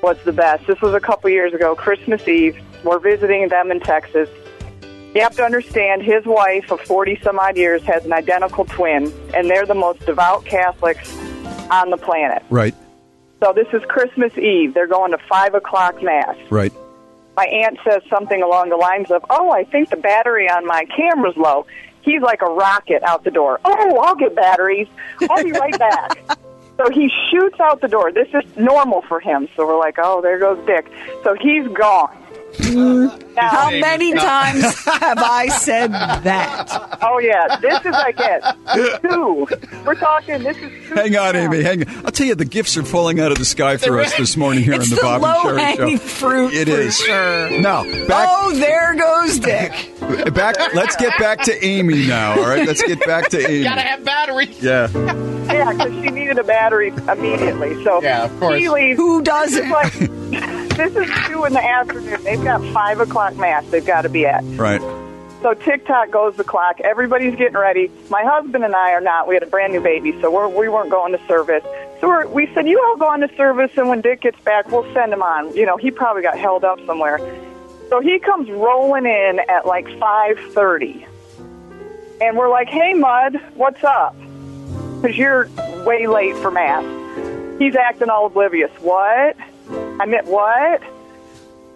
[0.00, 0.64] was the best.
[0.66, 2.56] This was a couple years ago, Christmas Eve.
[2.84, 4.28] We're visiting them in Texas.
[5.14, 9.12] You have to understand, his wife of 40 some odd years has an identical twin,
[9.34, 11.14] and they're the most devout Catholics
[11.70, 12.42] on the planet.
[12.48, 12.74] Right.
[13.40, 14.72] So this is Christmas Eve.
[14.72, 16.36] They're going to 5 o'clock Mass.
[16.50, 16.72] Right.
[17.36, 20.84] my aunt says something along the lines of, "Oh, I think the battery on my
[20.96, 21.66] camera's low."
[22.02, 23.58] He's like a rocket out the door.
[23.64, 24.88] Oh, I'll get batteries.
[25.30, 26.18] I'll be right back.
[26.76, 28.12] so he shoots out the door.
[28.12, 29.48] This is normal for him.
[29.56, 30.86] So we're like, "Oh, there goes Dick."
[31.24, 32.16] So he's gone.
[33.36, 36.98] How many times have I said that?
[37.02, 39.00] Oh yeah, this is like it.
[39.02, 39.46] Two.
[39.86, 40.42] We're talking.
[40.42, 40.94] This is two.
[40.94, 41.62] Hang on, Amy.
[41.62, 42.04] Hang on.
[42.04, 44.62] I'll tell you, the gifts are falling out of the sky for us this morning
[44.64, 46.04] here It's on the, the Bob and Sheri low-hanging Show.
[46.06, 47.60] fruit It for sure.
[47.60, 49.72] Now, back, Oh, there goes Dick.
[50.34, 50.74] back.
[50.74, 52.32] Let's get back to Amy now.
[52.38, 53.64] All right, let's get back to Amy.
[53.64, 54.60] Gotta have batteries.
[54.62, 54.88] Yeah.
[55.52, 57.82] Yeah, because she needed a battery immediately.
[57.84, 58.58] So Yeah, of course.
[58.58, 58.96] He leaves.
[58.98, 59.68] Who doesn't?
[60.76, 62.22] This is two in the afternoon.
[62.24, 63.64] They've got five o'clock mass.
[63.70, 64.42] They've got to be at.
[64.58, 64.80] Right.
[65.42, 66.80] So TikTok goes the clock.
[66.80, 67.90] Everybody's getting ready.
[68.10, 69.26] My husband and I are not.
[69.26, 71.64] We had a brand new baby, so we're, we weren't going to service.
[72.00, 74.70] So we're, we said, "You all go on to service, and when Dick gets back,
[74.70, 77.18] we'll send him on." You know, he probably got held up somewhere.
[77.88, 81.06] So he comes rolling in at like five thirty,
[82.20, 84.16] and we're like, "Hey, Mud, what's up?"
[85.00, 85.50] Because you're
[85.84, 86.84] way late for mass.
[87.58, 88.70] He's acting all oblivious.
[88.80, 89.36] What?
[90.00, 90.82] I meant what?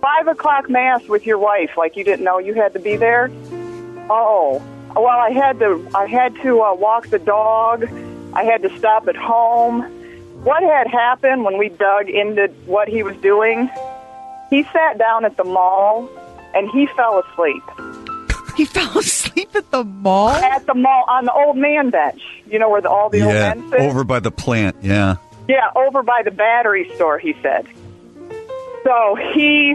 [0.00, 3.30] Five o'clock mass with your wife, like you didn't know you had to be there.
[4.08, 4.62] Oh,
[4.94, 5.88] well, I had to.
[5.94, 7.84] I had to uh, walk the dog.
[8.34, 9.82] I had to stop at home.
[10.44, 13.68] What had happened when we dug into what he was doing?
[14.50, 16.08] He sat down at the mall
[16.54, 17.62] and he fell asleep.
[18.56, 20.28] He fell asleep at the mall?
[20.30, 22.22] At the mall on the old man bench.
[22.46, 23.54] You know where the, all the old Yeah.
[23.54, 23.80] men sit.
[23.80, 24.76] Over by the plant.
[24.82, 25.16] Yeah.
[25.48, 27.66] Yeah, over by the battery store, he said.
[28.86, 29.74] So he,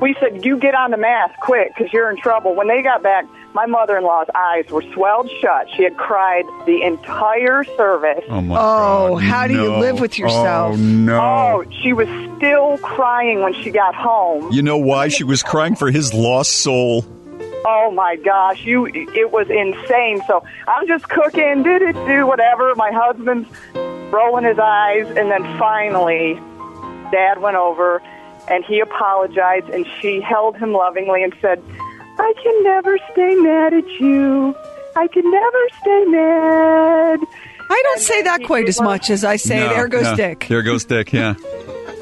[0.00, 2.54] we said, you get on the mask quick because you're in trouble.
[2.54, 5.68] When they got back, my mother-in-law's eyes were swelled shut.
[5.76, 8.22] She had cried the entire service.
[8.28, 9.22] Oh my Oh, God.
[9.22, 9.78] how do you No.
[9.80, 10.74] live with yourself?
[10.74, 11.20] Oh no.
[11.20, 14.52] Oh, she was still crying when she got home.
[14.52, 17.04] You know why she was crying for his lost soul?
[17.66, 20.20] Oh my gosh, you it was insane.
[20.28, 22.74] So I'm just cooking, do do do whatever.
[22.76, 23.48] My husband's
[24.12, 26.34] rolling his eyes and then finally
[27.10, 28.02] dad went over
[28.48, 31.62] and he apologized and she held him lovingly and said,
[32.18, 34.54] "I can never stay mad at you.
[34.96, 37.20] I can never stay mad."
[37.70, 40.16] I don't say that quite as much as I say, No, there goes no.
[40.16, 40.46] Dick.
[40.48, 41.12] There goes Dick.
[41.12, 41.34] Yeah.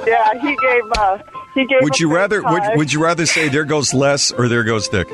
[0.05, 1.19] Yeah, he gave uh
[1.55, 4.65] he gave would you rather would, would you rather say there goes less or there
[4.65, 5.09] goes Dick?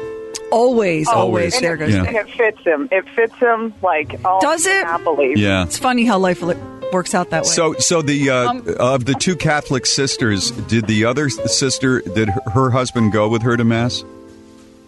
[0.51, 2.05] Always, always, and there it, goes Yeah.
[2.05, 2.89] And it fits him.
[2.91, 4.83] It fits him like oh, Does it?
[4.85, 5.37] cannot believe.
[5.37, 5.65] Yeah.
[5.65, 6.57] It's funny how life li-
[6.93, 7.49] works out that way.
[7.49, 12.29] So so the uh, Um, of the two Catholic sisters, did the other sister did
[12.29, 14.05] her, her husband go with her to mass?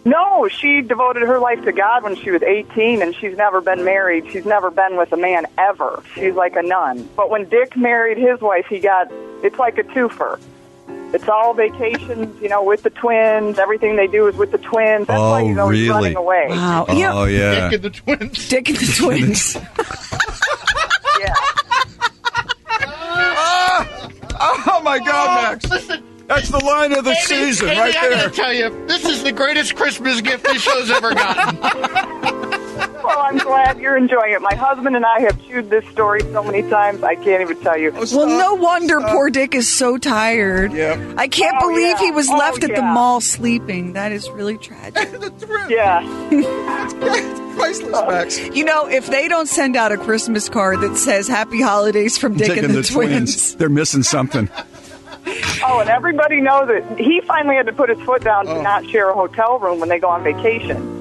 [0.03, 3.83] No, she devoted her life to God when she was 18, and she's never been
[3.85, 4.31] married.
[4.31, 6.01] She's never been with a man ever.
[6.15, 7.07] She's like a nun.
[7.15, 9.11] But when Dick married his wife, he got
[9.43, 10.39] it's like a twofer.
[11.13, 13.59] It's all vacations, you know, with the twins.
[13.59, 15.05] Everything they do is with the twins.
[15.07, 15.91] That's why Oh, he's always really?
[15.91, 16.45] running away.
[16.49, 16.85] Wow.
[16.87, 17.69] Oh, You know, yeah.
[17.69, 18.49] Dick and the twins.
[18.49, 19.55] Dick and the twins.
[21.19, 21.33] yeah.
[24.43, 25.51] Oh my God, oh.
[25.51, 25.69] Max!
[25.69, 28.17] Listen, That's the line of the Amy, season, Amy, right I there.
[28.19, 32.31] gotta tell you, this is the greatest Christmas gift this show's ever gotten.
[33.03, 34.41] Well, I'm glad you're enjoying it.
[34.41, 37.75] My husband and I have chewed this story so many times, I can't even tell
[37.77, 37.91] you.
[37.95, 40.71] Oh, well, no wonder poor Dick is so tired.
[40.71, 41.15] Yep.
[41.17, 41.99] I can't Oh, believe yeah.
[41.99, 43.93] he was Oh, left at the mall sleeping.
[43.93, 45.09] That is really tragic.
[45.69, 46.01] Yeah.
[47.55, 48.07] Priceless, oh.
[48.07, 48.39] Max.
[48.55, 52.35] You know, if they don't send out a Christmas card that says "Happy Holidays from
[52.35, 53.55] Dick Taking and the, twins.
[53.55, 54.49] They're missing something.
[55.63, 56.83] Oh, and everybody knows it.
[56.99, 58.61] He finally had to put his foot down to oh.
[58.61, 60.99] not share a hotel room when they go on vacation.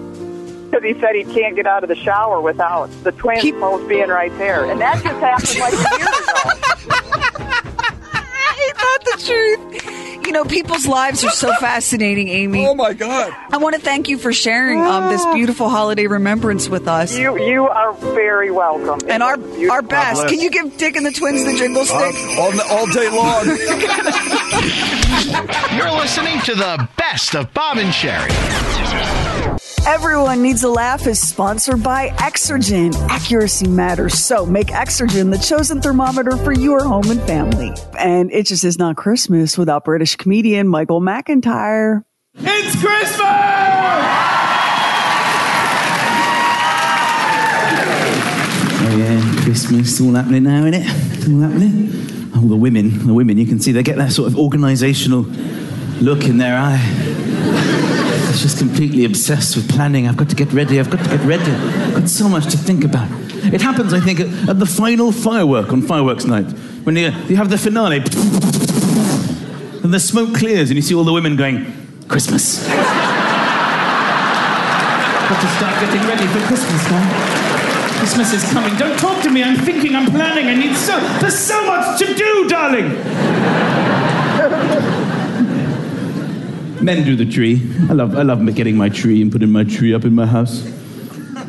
[0.70, 3.88] Because he said he can't get out of the shower without the twins Keep- both
[3.88, 4.70] being right there.
[4.70, 7.26] And that just happened like a year ago.
[8.66, 10.26] Ain't that the truth?
[10.26, 12.66] You know, people's lives are so fascinating, Amy.
[12.66, 13.34] Oh my God!
[13.52, 17.16] I want to thank you for sharing um, this beautiful holiday remembrance with us.
[17.16, 19.00] You you are very welcome.
[19.08, 19.38] and our
[19.70, 20.28] our best.
[20.28, 22.14] Can you give Dick and the twins the jingle stick?
[22.14, 23.46] Uh, all, all day long.
[25.76, 28.28] You're listening to the best of Bob and Sheri.
[29.86, 32.94] Everyone Needs a Laugh is sponsored by Exergen.
[33.08, 37.72] Accuracy matters, so make Exergen the chosen thermometer for your home and family.
[37.98, 42.04] And it just is not Christmas without British comedian Michael McIntyre.
[42.34, 43.20] It's Christmas!
[48.82, 51.28] Oh yeah, Christmas, all happening now, isn't it?
[51.28, 52.32] All happening.
[52.36, 55.24] All the women, the women, you can see they get that sort of organisational
[56.00, 57.49] look in their eye.
[58.30, 60.06] It's just completely obsessed with planning.
[60.06, 60.78] I've got to get ready.
[60.78, 61.50] I've got to get ready.
[61.50, 63.08] I've got so much to think about.
[63.52, 66.46] It happens, I think, at, at the final firework on fireworks night
[66.84, 67.96] when you, you have the finale,
[69.82, 71.66] and the smoke clears, and you see all the women going,
[72.06, 72.64] "Christmas."
[75.30, 77.04] got to start getting ready for Christmas now.
[77.98, 78.76] Christmas is coming.
[78.76, 79.42] Don't talk to me.
[79.42, 79.96] I'm thinking.
[79.96, 80.46] I'm planning.
[80.46, 80.98] I need so.
[81.18, 82.96] There's so much to do, darling.
[86.82, 87.60] Men do the tree.
[87.88, 88.16] I love.
[88.16, 90.62] I love getting my tree and putting my tree up in my house.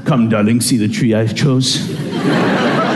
[0.06, 1.88] Come, darling, see the tree I chose.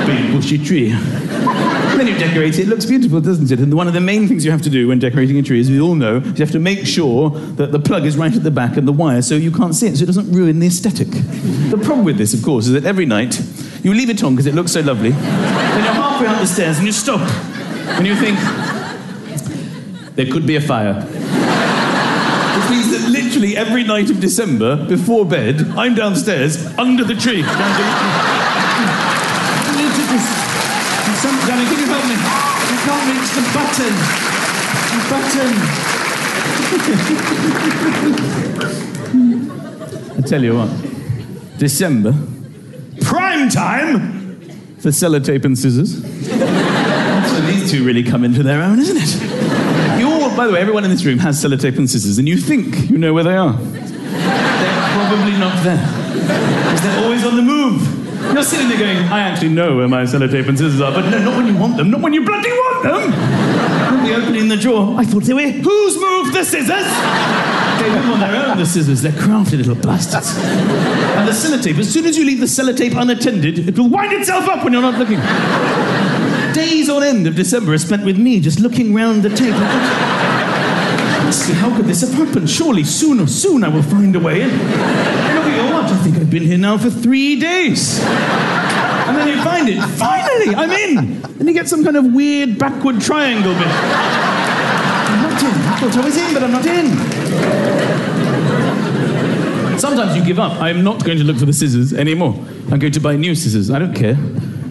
[0.06, 0.90] Big bushy tree.
[0.90, 2.64] Then you decorate it.
[2.64, 3.60] It looks beautiful, doesn't it?
[3.60, 5.70] And one of the main things you have to do when decorating a tree, as
[5.70, 8.44] we all know, is you have to make sure that the plug is right at
[8.44, 10.68] the back and the wire so you can't see it, so it doesn't ruin the
[10.68, 11.08] aesthetic.
[11.10, 13.40] The problem with this, of course, is that every night
[13.82, 15.12] you leave it on because it looks so lovely.
[15.12, 17.22] Then you're halfway up the stairs and you stop.
[17.98, 18.38] And you think,
[20.16, 21.06] there could be a fire.
[23.36, 27.44] Which means that literally every night of December, before bed, I'm downstairs under the tree.
[31.22, 32.16] Some, darling, can you help me?
[32.18, 33.94] I can't reach the button.
[34.92, 35.52] The button.
[40.18, 40.70] I tell you what,
[41.58, 42.14] December,
[43.02, 44.40] prime time
[44.80, 46.02] for sellotape and scissors.
[46.30, 49.35] That's when these two really come into their own, isn't it?
[50.36, 52.98] By the way, everyone in this room has sellotape and scissors, and you think you
[52.98, 53.54] know where they are.
[53.54, 55.80] They're probably not there.
[56.12, 57.82] Because they're always on the move.
[58.34, 61.20] You're sitting there going, I actually know where my sellotape and scissors are, but no,
[61.20, 63.14] not when you want them, not when you bloody want them.
[63.14, 65.00] I'll be opening the drawer.
[65.00, 65.50] I thought they were.
[65.50, 66.68] Who's moved the scissors?
[67.80, 69.02] They move on their own, the scissors.
[69.04, 70.36] They're crafty little bastards.
[70.38, 74.50] And the sellotape, as soon as you leave the sellotape unattended, it will wind itself
[74.50, 75.22] up when you're not looking.
[76.54, 79.30] Days on end of December are spent with me just looking round the
[81.54, 82.50] how could this have happened?
[82.50, 84.50] Surely soon or soon I will find a way in.
[84.50, 85.92] Look at your watch.
[85.92, 88.00] I think I've been here now for three days.
[88.02, 89.82] And then you find it.
[89.98, 91.22] Finally, I'm in.
[91.38, 93.68] Then you get some kind of weird backward triangle bit.
[93.68, 95.50] I'm not in.
[95.50, 96.96] I thought I was in, but I'm not in.
[99.80, 100.60] Sometimes you give up.
[100.62, 102.34] I'm not going to look for the scissors anymore.
[102.72, 103.70] I'm going to buy new scissors.
[103.70, 104.18] I don't care.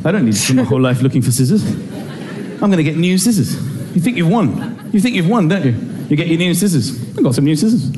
[0.04, 1.64] I don't need to spend my whole life looking for scissors.
[1.64, 3.54] I'm going to get new scissors.
[3.94, 4.90] You think you've won.
[4.92, 5.93] You think you've won, don't you?
[6.08, 6.92] You get your new scissors.
[7.16, 7.90] I've got some new scissors.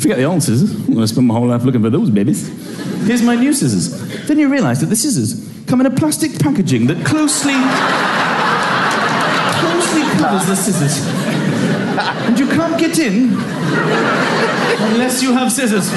[0.00, 0.70] Forget the old scissors.
[0.70, 2.48] I'm going to spend my whole life looking for those babies.
[3.06, 4.26] Here's my new scissors.
[4.26, 7.54] Then you realize that the scissors come in a plastic packaging that closely,
[9.60, 11.06] closely covers the scissors.
[12.26, 13.32] And you can't get in
[14.92, 15.90] unless you have scissors.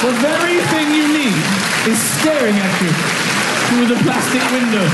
[0.00, 1.36] The very thing you need
[1.86, 2.90] is staring at you
[3.68, 4.86] through the plastic window.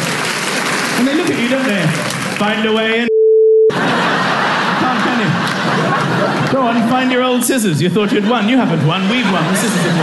[0.99, 1.87] And they look at you, don't they?
[2.37, 3.09] Find a way in.
[3.71, 6.46] Can't, can you?
[6.57, 7.83] Go on, find your old scissors.
[7.83, 8.49] You thought you'd won.
[8.49, 9.11] You haven't won.
[9.11, 9.45] We've won.
[9.45, 9.99] The scissors have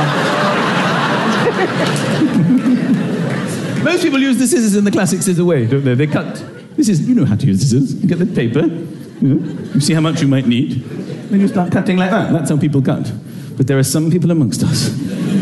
[3.73, 3.83] won.
[3.83, 5.95] Most people use the scissors in the classic scissor way, don't they?
[5.95, 6.45] They cut.
[6.77, 7.95] This is, you know how to use scissors.
[7.95, 10.83] You get the paper, You, know, you see how much you might need.
[11.31, 12.31] Then you start cutting like that.
[12.31, 13.11] That's how people cut.
[13.57, 14.89] But there are some people amongst us,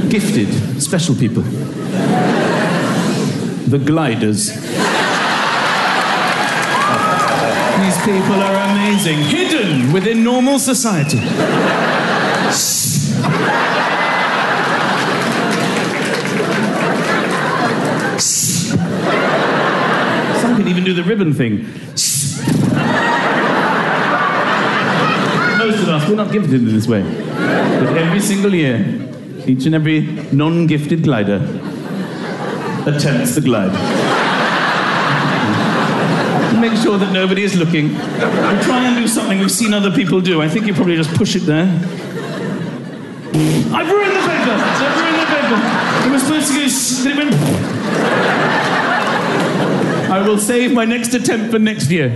[0.07, 0.47] gifted,
[0.81, 1.43] special people.
[3.67, 4.53] The gliders.
[7.81, 11.19] These people are amazing, hidden within normal society.
[20.41, 21.63] Some can even do the ribbon thing.
[25.59, 27.03] Most of us, we're not gifted in this way.
[27.03, 28.83] But every single year,
[29.45, 31.37] each and every non gifted glider
[32.87, 34.00] attempts the glide.
[36.81, 37.89] Make sure that nobody is looking.
[37.89, 37.99] We
[38.65, 40.41] try and do something we've seen other people do.
[40.41, 41.65] I think you probably just push it there.
[43.71, 44.57] I've ruined the paper!
[44.57, 46.07] I've ruined the paper!
[46.07, 46.63] It was supposed to go.
[46.65, 47.35] s- It went.
[50.09, 52.09] I will save my next attempt for next year.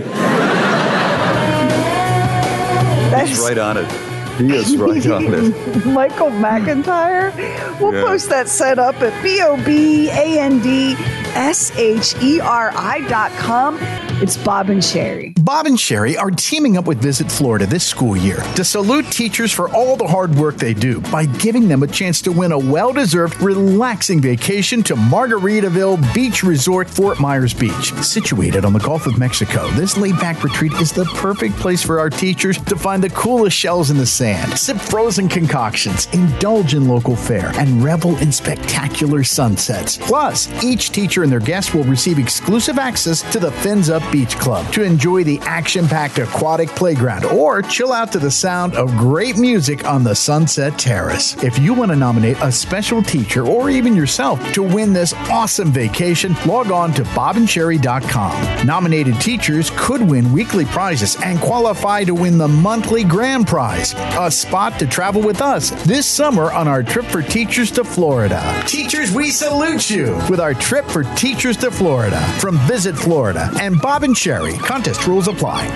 [3.23, 3.91] He's right on it.
[4.39, 5.85] He is right on it.
[5.85, 7.31] Michael McIntyre.
[7.79, 8.03] We'll Yeah.
[8.03, 10.95] post that set up at B O B A N D
[11.35, 13.77] S H E R I dot com.
[14.21, 15.33] It's Bob and Sheri.
[15.43, 19.51] Bob and Sheri are teaming up with Visit Florida this school year to salute teachers
[19.51, 22.57] for all the hard work they do by giving them a chance to win a
[22.57, 27.91] well deserved, relaxing vacation to Margaritaville Beach Resort, Fort Myers Beach.
[27.95, 31.99] Situated on the Gulf of Mexico, this laid back retreat is the perfect place for
[31.99, 36.87] our teachers to find the coolest shells in the sand, sip frozen concoctions, indulge in
[36.87, 39.97] local fare, and revel in spectacular sunsets.
[39.97, 44.37] Plus, each teacher and their guests will receive exclusive access to the Fins Up Beach
[44.37, 48.89] Club to enjoy the action packed aquatic playground or chill out to the sound of
[48.97, 51.41] great music on the Sunset Terrace.
[51.43, 55.71] If you want to nominate a special teacher or even yourself to win this awesome
[55.71, 58.65] vacation, log on to bobandsheri.com.
[58.65, 64.29] Nominated teachers could win weekly prizes and qualify to win the monthly grand prize, a
[64.29, 68.63] spot to travel with us this summer on our trip for teachers to Florida.
[68.67, 73.81] Teachers, we salute you with our trip for teachers to Florida from Visit Florida and
[73.81, 74.57] Bob and Sheri.
[74.59, 75.67] Contest rules apply.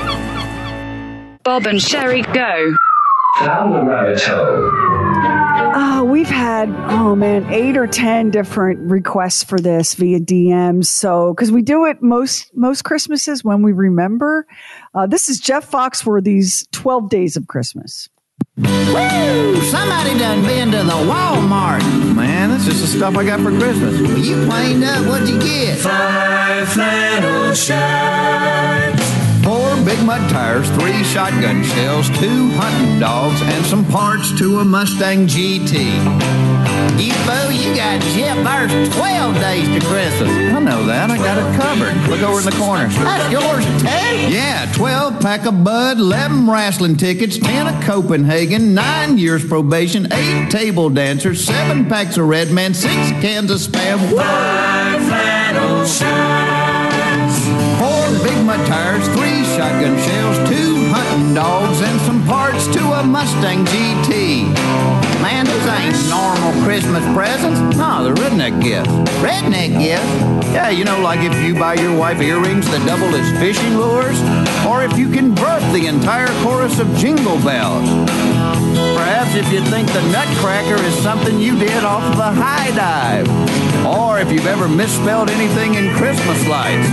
[1.43, 2.75] Bob and Sheri go.
[3.45, 4.89] Down the rabbit hole.
[5.75, 10.87] Uh, we've had, oh man, eight or 10 different requests for this via DMs.
[10.87, 14.47] So, because we do it most, most Christmases when we remember.
[14.93, 18.09] Uh, this is Jeff Foxworthy's 12 Days of Christmas.
[18.59, 19.61] Woo!
[19.61, 21.81] Somebody done been to the Walmart.
[22.13, 24.01] Man, this is the stuff I got for Christmas.
[24.01, 25.05] Well, you cleaned up.
[25.07, 25.77] What'd you get?
[25.77, 28.58] Five flannel shirts.
[29.89, 35.25] Big mud tires, three shotgun shells, two hunting dogs, and some parts to a Mustang
[35.25, 35.79] GT.
[37.01, 38.37] You fool, you got Jeff
[38.69, 40.29] There's 12 days to Christmas.
[40.29, 41.09] I know that.
[41.09, 41.95] I got it covered.
[42.07, 42.87] Look over in the corner.
[42.87, 44.31] That's yours, too?
[44.31, 50.51] Yeah, 12 pack of Bud, 11 wrestling tickets, 10 of Copenhagen, 9 years probation, 8
[50.51, 57.47] table dancers, 7 packs of Red Man, 6 cans of Spam, 5 flannel shirts,
[57.79, 60.55] 4 big mud tires, 3 shotgun shells, 2
[60.87, 64.47] hunting dogs, and some parts to a Mustang GT.
[65.21, 67.59] Man, these ain't normal Christmas presents.
[67.75, 68.87] No, they're redneck gifts.
[69.19, 70.53] Redneck gifts?
[70.53, 74.21] Yeah, you know, like if you buy your wife earrings that double as fishing lures,
[74.65, 78.38] or if you can burp the entire chorus of Jingle Bells.
[79.09, 83.27] Perhaps if you think the Nutcracker is something you did off the high dive,
[83.83, 86.87] or if you've ever misspelled anything in Christmas lights,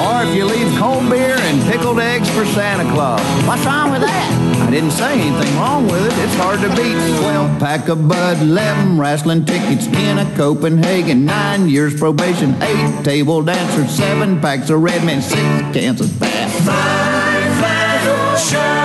[0.00, 3.20] or if you leave cold beer and pickled eggs for Santa Claus.
[3.46, 4.66] What's wrong with that?
[4.66, 6.14] I didn't say anything wrong with it.
[6.24, 6.96] It's hard to beat.
[7.20, 13.42] 12 pack of Bud, 11 wrestling tickets, 10 a Copenhagen, 9 years probation, 8 table
[13.42, 15.38] dancers, 7 packs of Red Man, 6
[15.76, 16.48] cans of Fat.
[16.48, 18.79] 5 flannel oh, shirts,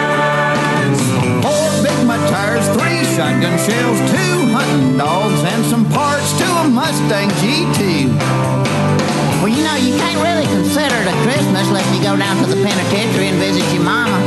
[3.16, 8.11] shotgun shells, 2 hunting dogs, and some parts to a Mustang GT.
[9.39, 12.45] Well, you know, you can't really consider it a Christmas unless you go down to
[12.45, 14.20] the penitentiary and visit your mama.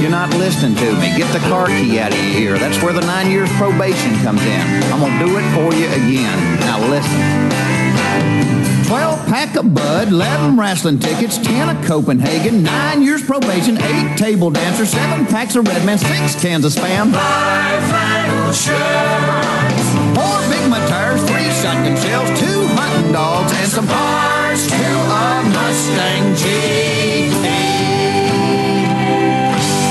[0.00, 1.16] You're not listening to me.
[1.18, 2.58] Get the car key out of your ear.
[2.58, 4.62] That's where the nine years probation comes in.
[4.94, 6.38] I'm going to do it for you again.
[6.60, 8.65] Now listen.
[8.86, 14.48] 12 pack of Bud, 11 wrestling tickets, 10 of Copenhagen, 9 years probation, 8 table
[14.48, 20.70] dancers, 7 packs of Red Man, 6 cans of Spam, 5 flannel shirts, 4 Big
[20.70, 22.46] Mud tires, 3 shotgun shells, 2
[22.78, 27.46] hunting dogs, and some parts to a Mustang GT.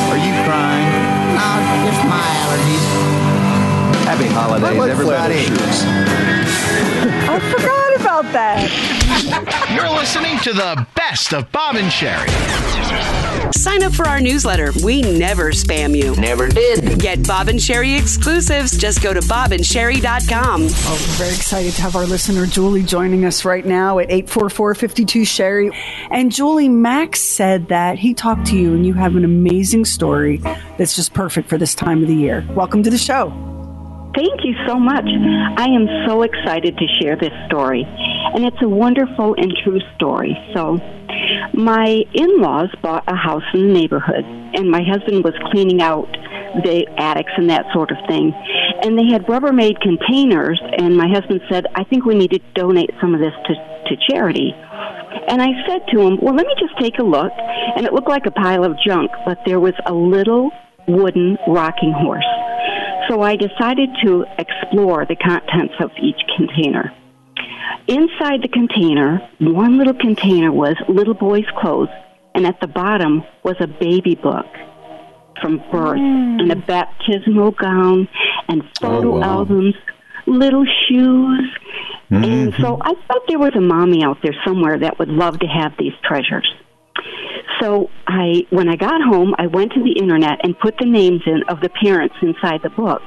[0.08, 0.88] Are you crying?
[1.36, 2.84] Ah, no, just my allergies.
[4.08, 5.52] Happy holidays, everybody.
[7.28, 7.84] I forgot
[8.20, 9.72] about that.
[9.74, 12.30] You're listening to the best of Bob and Sheri.
[13.53, 14.72] Sign up for our newsletter.
[14.84, 16.16] We never spam you.
[16.16, 16.99] Never did.
[16.99, 18.78] Get Bob and Sheri exclusives.
[18.78, 20.61] Just go to bobandsheri.com.
[20.61, 25.22] Oh, we're very excited to have our listener Julie joining us right now at 844-52
[25.24, 25.76] Sheri.
[26.09, 30.38] And Julie, Max said that he talked to you and you have an amazing story
[30.78, 32.47] that's just perfect for this time of the year.
[32.51, 33.55] Welcome to the show.
[34.16, 35.05] Thank you so much.
[35.57, 37.84] I am so excited to share this story.
[37.86, 40.38] And it's a wonderful and true story.
[40.55, 40.80] So,
[41.53, 46.07] my in laws bought a house in the neighborhood, and my husband was cleaning out
[46.63, 48.32] the attics and that sort of thing.
[48.84, 52.91] And they had Rubbermaid containers, and my husband said, I think we need to donate
[53.01, 54.53] some of this to, to charity.
[55.28, 57.32] And I said to him, Well, let me just take a look.
[57.76, 60.51] And it looked like a pile of junk, but there was a little
[60.88, 62.26] wooden rocking horse.
[63.08, 66.93] So I decided to explore the contents of each container.
[67.88, 71.89] Inside the container, one little container was little boy's clothes,
[72.34, 74.47] and at the bottom was a baby book
[75.41, 78.08] from birth and a baptismal gown
[78.47, 79.39] and photo Oh, wow.
[79.39, 79.76] albums,
[80.26, 81.51] little shoes.
[82.10, 82.62] And Mhm.
[82.62, 85.74] so I thought there was a mommy out there somewhere that would love to have
[85.78, 86.51] these treasures.
[87.60, 91.22] So I, when I got home, I went to the internet and put the names
[91.26, 93.01] in of the parents inside the book,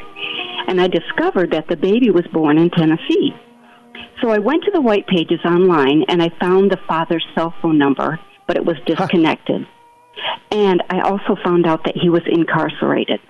[0.66, 3.34] and I discovered that the baby was born in Tennessee.
[4.22, 7.78] So I went to the white pages online and I found the father's cell phone
[7.78, 9.66] number, but it was disconnected.
[10.50, 13.20] And I also found out that he was incarcerated.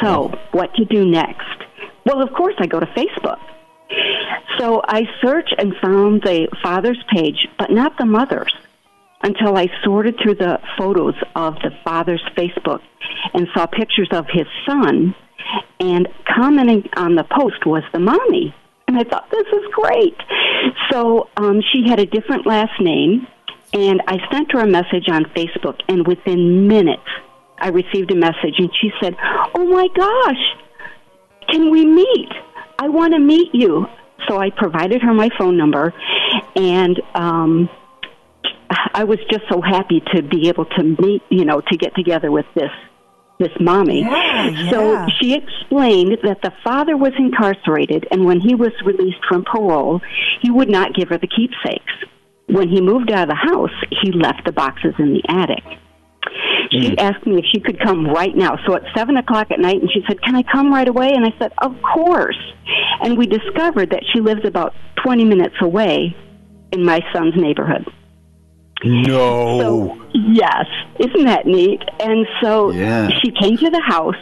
[0.00, 1.64] So, what to do next?
[2.04, 3.40] Well, of course, I go to Facebook.
[4.58, 8.54] So I searched and found the father's page, but not the mother's
[9.26, 12.80] until I sorted through the photos of the father's Facebook
[13.34, 15.16] and saw pictures of his son,
[15.80, 18.54] and commenting on the post was the mommy.
[18.86, 20.16] And I thought, this is great.
[20.92, 23.26] So um, she had a different last name,
[23.72, 27.02] and I sent her a message on Facebook, and within minutes,
[27.58, 29.16] I received a message, and she said,
[29.56, 32.28] Oh my gosh, can we meet?
[32.78, 33.86] I want to meet you.
[34.28, 35.92] So I provided her my phone number,
[36.54, 37.68] and um,
[38.70, 42.30] I was just so happy to be able to meet, you know, to get together
[42.30, 42.70] with this
[43.38, 44.00] this mommy.
[44.00, 45.06] Yeah, So yeah.
[45.20, 50.00] she explained that the father was incarcerated, and when he was released from parole,
[50.40, 51.92] he would not give her the keepsakes.
[52.46, 55.64] When he moved out of the house, he left the boxes in the attic.
[56.70, 56.98] She mm.
[56.98, 58.56] asked me if she could come right now.
[58.66, 61.24] So at seven o'clock at night, and she said, "Can I come right away?" And
[61.24, 62.38] I said, "Of course."
[63.02, 66.16] And we discovered that she lives about twenty minutes away
[66.72, 67.86] in my son's neighborhood.
[68.84, 69.96] No.
[70.12, 70.66] Yes,
[70.98, 71.80] isn't that neat?
[72.00, 73.08] And so Yeah.
[73.22, 74.16] she came to the house,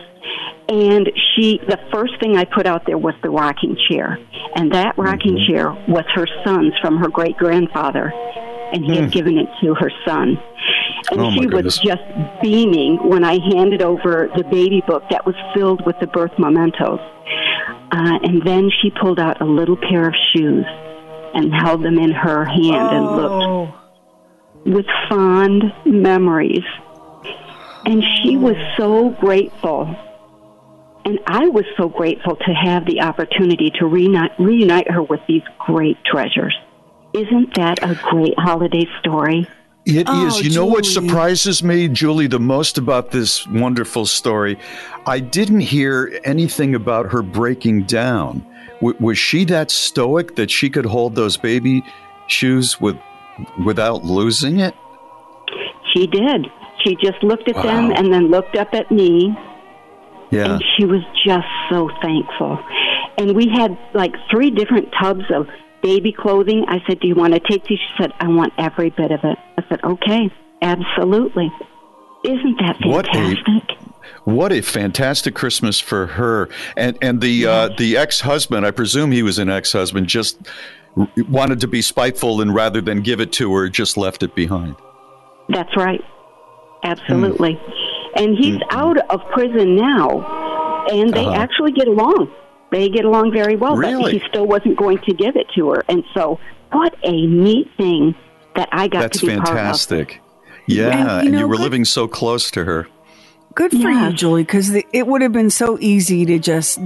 [0.69, 4.19] and she the first thing I put out there was the rocking chair,
[4.57, 5.53] and that rocking Mm-hmm.
[5.53, 8.13] chair was her son's from her great grandfather,
[8.73, 9.13] and he had Mm.
[9.13, 10.39] given it to her son.
[11.11, 12.03] And Oh, she was just
[12.43, 17.01] beaming when I handed over the baby book that was filled with the birth mementos.
[17.93, 20.65] Uh, and then she pulled out a little pair of shoes
[21.35, 23.75] and held them in her hand and looked
[24.65, 26.65] with fond memories.
[27.87, 29.95] And she was so grateful.
[31.05, 35.43] And I was so grateful to have the opportunity to reunite, reunite her with these
[35.59, 36.57] great treasures.
[37.13, 39.47] Isn't that a great holiday story?
[39.85, 40.37] It oh, is.
[40.37, 44.59] Oh, You know what surprises me, Julie, the most about this wonderful story?
[45.07, 48.45] I didn't hear anything about her breaking down.
[48.77, 51.85] W- was she that stoic that she could hold those baby
[52.29, 52.97] shoes with
[53.65, 54.75] without losing it?
[55.95, 56.47] She did.
[56.85, 59.35] She just looked at them and then looked up at me
[60.31, 60.55] Yeah.
[60.55, 62.59] and she was just so thankful.
[63.17, 65.47] And we had like three different tubs of
[65.83, 66.65] baby clothing.
[66.69, 67.79] I said, Do you want to take these?
[67.79, 69.39] She said, I want every bit of it.
[69.57, 70.31] I said, Okay,
[70.63, 71.51] absolutely.
[72.25, 73.71] Isn't that What fantastic?
[73.79, 73.85] a
[74.31, 78.65] what a fantastic Christmas for her and and the uh, the ex husband.
[78.67, 80.07] I presume he was an ex husband.
[80.09, 80.39] Just
[81.29, 84.77] wanted to be spiteful and rather than give it to her, just left it behind.
[85.49, 86.03] That's right.
[86.83, 87.55] Absolutely.
[87.55, 88.23] Hmm.
[88.23, 91.35] And he's out of prison now, and they Uh-huh.
[91.35, 92.29] actually get along.
[92.71, 94.19] They get along very well, but Really?
[94.19, 95.85] he still wasn't going to give it to her.
[95.89, 96.39] And so,
[96.73, 98.15] what a neat thing
[98.57, 100.21] that I got That's to be fantastic.
[100.67, 102.87] Yeah, And, and you you, were good- living so close to her.
[103.55, 106.79] Good for you, Julie, because it would have been so easy to just.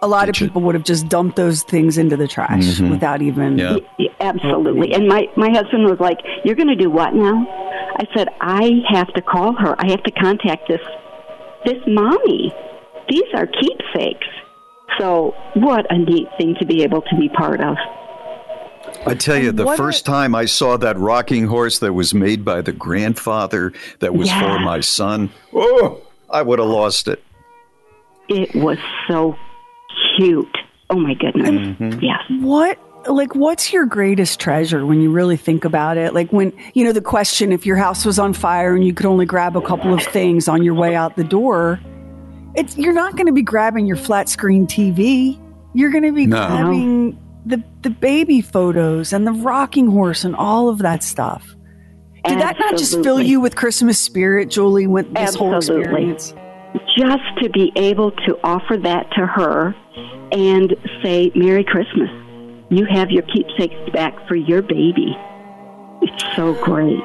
[0.00, 2.90] A lot of people would have just dumped those things into the trash Mhm.
[2.90, 3.58] without even.
[3.58, 3.84] part of.
[3.98, 4.92] Y- Absolutely.
[4.92, 7.46] And my my husband was like, "You're going to do what now?"
[7.96, 9.74] I said, "I have to call her.
[9.78, 10.80] I have to contact this
[11.64, 12.52] this mommy.
[13.08, 14.26] These are keepsakes."
[14.98, 17.76] So, what a neat thing to be able to be part of.
[19.06, 22.44] I tell you, the what first time I saw that rocking horse that was made
[22.44, 25.98] by the grandfather that was for my son, oh,
[26.30, 27.22] I would have lost it.
[28.28, 28.78] It was
[29.08, 29.36] so
[30.18, 30.58] cute.
[30.90, 31.50] Oh my goodness.
[31.50, 32.00] Mm-hmm.
[32.00, 32.20] Yes.
[32.40, 36.14] What like what's your greatest treasure when you really think about it?
[36.14, 39.06] Like when you know the question if your house was on fire and you could
[39.06, 41.80] only grab a couple of things on your way out the door,
[42.54, 45.40] it's you're not going to be grabbing your flat screen TV.
[45.74, 46.46] You're going to be No.
[46.46, 51.46] grabbing the the baby photos and the rocking horse and all of that stuff.
[52.24, 56.10] Did that not just fill you with Christmas spirit, Julie, with this whole Absolutely.
[56.10, 56.34] experience?
[56.98, 59.74] Just to be able to offer that to her
[60.32, 62.10] and say, Merry Christmas.
[62.70, 65.16] You have your keepsakes back for your baby.
[66.02, 67.00] It's so great.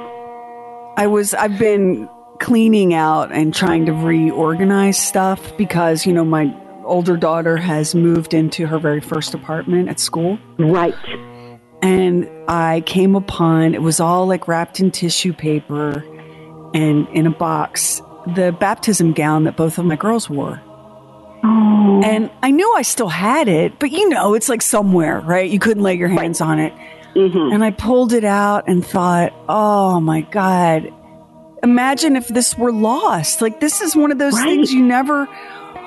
[0.98, 2.10] I was I've been
[2.40, 6.54] cleaning out and trying to reorganize stuff because, you know, my
[6.84, 10.38] older daughter has moved into her very first apartment at school.
[10.60, 10.96] Right.
[11.82, 16.04] And I came upon it was all like wrapped in tissue paper
[16.74, 18.02] and in a box
[18.36, 20.62] the baptism gown that both of my girls wore.
[21.44, 22.02] Oh.
[22.04, 25.50] And I knew I still had it, but you know, it's like somewhere, right?
[25.50, 26.74] You couldn't lay your hands on it.
[27.16, 27.54] Mm-hmm.
[27.54, 30.92] And I pulled it out and thought, oh my God,
[31.62, 33.42] imagine if this were lost.
[33.42, 35.28] Like, this is one of those things you never.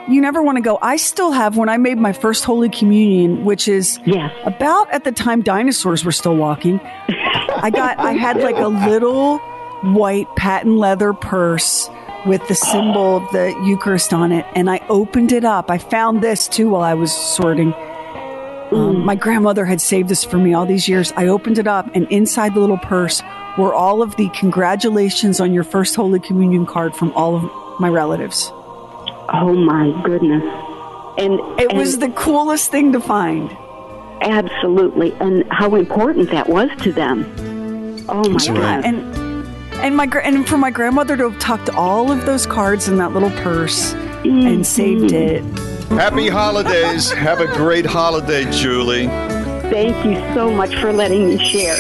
[0.09, 0.79] You never want to go.
[0.81, 3.99] I still have when I made my first Holy Communion, which is
[4.45, 6.79] about at the time dinosaurs were still walking.
[7.09, 9.39] I got, I had like a little
[9.83, 11.91] white patent leather purse
[12.27, 14.45] with the symbol of the Eucharist on it.
[14.55, 15.71] And I opened it up.
[15.71, 17.73] I found this too while I was sorting.
[18.73, 21.13] Um, my grandmother had saved this for me all these years.
[21.17, 23.23] I opened it up, and inside the little purse
[23.57, 27.89] were all of the congratulations on your first Holy Communion card from all of my
[27.89, 28.51] relatives.
[28.53, 30.43] Oh my goodness.
[31.19, 33.51] And it was the coolest thing to find.
[34.21, 35.13] Absolutely.
[35.21, 37.25] And how important that was to them.
[38.09, 38.85] Oh my God.
[38.85, 39.26] And
[39.81, 43.13] and my and for my grandmother to have tucked all of those cards in that
[43.13, 44.63] little purse and mm-hmm.
[44.63, 45.43] saved it.
[45.91, 47.11] Happy holidays.
[47.11, 49.07] Have a great holiday, Julie.
[49.71, 51.77] Thank you so much for letting me share.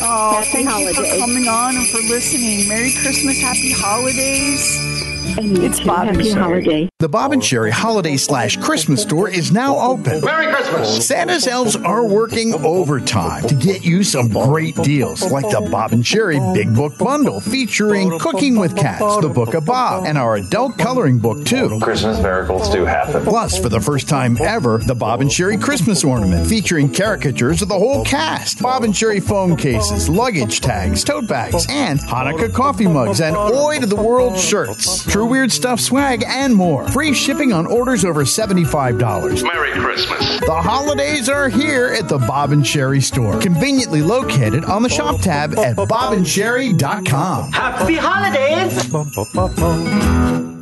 [0.00, 2.68] Oh, Happy thank you for coming on and for listening.
[2.68, 4.97] Merry Christmas, Happy Holidays.
[5.38, 6.34] And it's Bob and Happy Sheri.
[6.36, 6.88] holiday.
[6.98, 10.20] The Bob and Sheri Holiday slash Christmas store is now open.
[10.22, 11.06] Merry Christmas!
[11.06, 16.02] Santa's elves are working overtime to get you some great deals, like the Bob and
[16.02, 20.76] Sheri Big Book Bundle featuring Cooking with Cats, the Book of Bob, and our adult
[20.76, 21.78] coloring book too.
[21.80, 23.22] Christmas miracles do happen.
[23.22, 27.68] Plus, for the first time ever, the Bob and Sheri Christmas ornament featuring caricatures of
[27.68, 28.60] the whole cast.
[28.60, 33.78] Bob and Sheri phone cases, luggage tags, tote bags, and Hanukkah coffee mugs and Oi
[33.78, 35.04] to the World shirts.
[35.04, 36.88] True Weird Stuff swag and more.
[36.88, 39.42] Free shipping on orders over $75.
[39.44, 40.40] Merry Christmas.
[40.40, 45.20] The holidays are here at the Bob and Sheri store, conveniently located on the shop
[45.20, 47.52] tab at bobandsheri.com.
[47.52, 48.88] Happy holidays!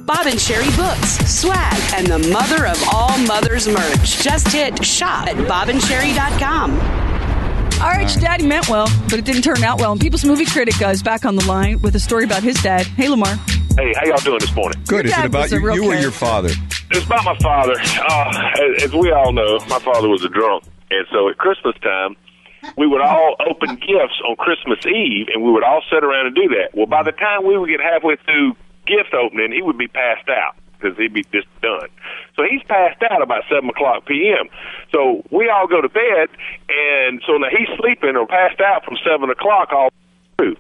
[0.07, 4.23] Bob and Sheri Books, swag, and the mother of all mothers merch.
[4.23, 6.73] Just hit shop at bobandsheri.com.
[7.81, 9.93] All right, your daddy meant well, but it didn't turn out well.
[9.93, 12.57] And People's Movie Critic uh, is back on the line with a story about his
[12.63, 12.87] dad.
[12.87, 13.37] Hey, Lamar.
[13.77, 14.83] Hey, how y'all doing this morning?
[14.87, 15.05] Good.
[15.05, 16.11] Is it about you, you or your character.
[16.13, 16.51] father?
[16.93, 17.75] It's about my father.
[17.77, 21.75] Uh, as, as we all know, my father was a drunk, and so at Christmas
[21.83, 22.17] time,
[22.79, 26.35] we would all open gifts on Christmas Eve, and we would all sit around and
[26.35, 26.75] do that.
[26.75, 28.57] Well, by the time we would get halfway through
[28.87, 31.89] gift opening, he would be passed out because he'd be just done.
[32.35, 34.49] So he's passed out about seven o'clock p.m.
[34.91, 36.33] So we all go to bed,
[36.71, 39.91] and so now he's sleeping or passed out from seven o'clock all
[40.39, 40.57] through.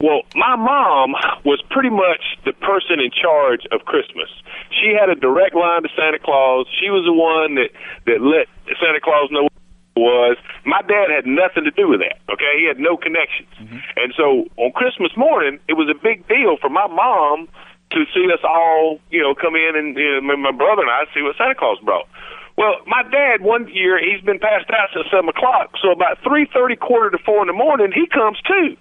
[0.00, 1.12] Well, my mom
[1.44, 4.32] was pretty much the person in charge of Christmas.
[4.72, 6.66] She had a direct line to Santa Claus.
[6.80, 7.68] She was the one that
[8.08, 8.48] that let
[8.80, 9.52] Santa Claus know what
[10.00, 10.36] was.
[10.64, 12.16] My dad had nothing to do with that.
[12.32, 13.52] Okay, he had no connections.
[13.60, 13.76] Mm-hmm.
[14.00, 17.48] And so on Christmas morning, it was a big deal for my mom
[17.92, 20.90] to see us all, you know, come in and you know, my- my brother and
[20.90, 22.08] I see what Santa Claus brought.
[22.56, 25.76] Well, my dad one year he's been passed out since seven o'clock.
[25.82, 28.76] So about three thirty, quarter to four in the morning, he comes too.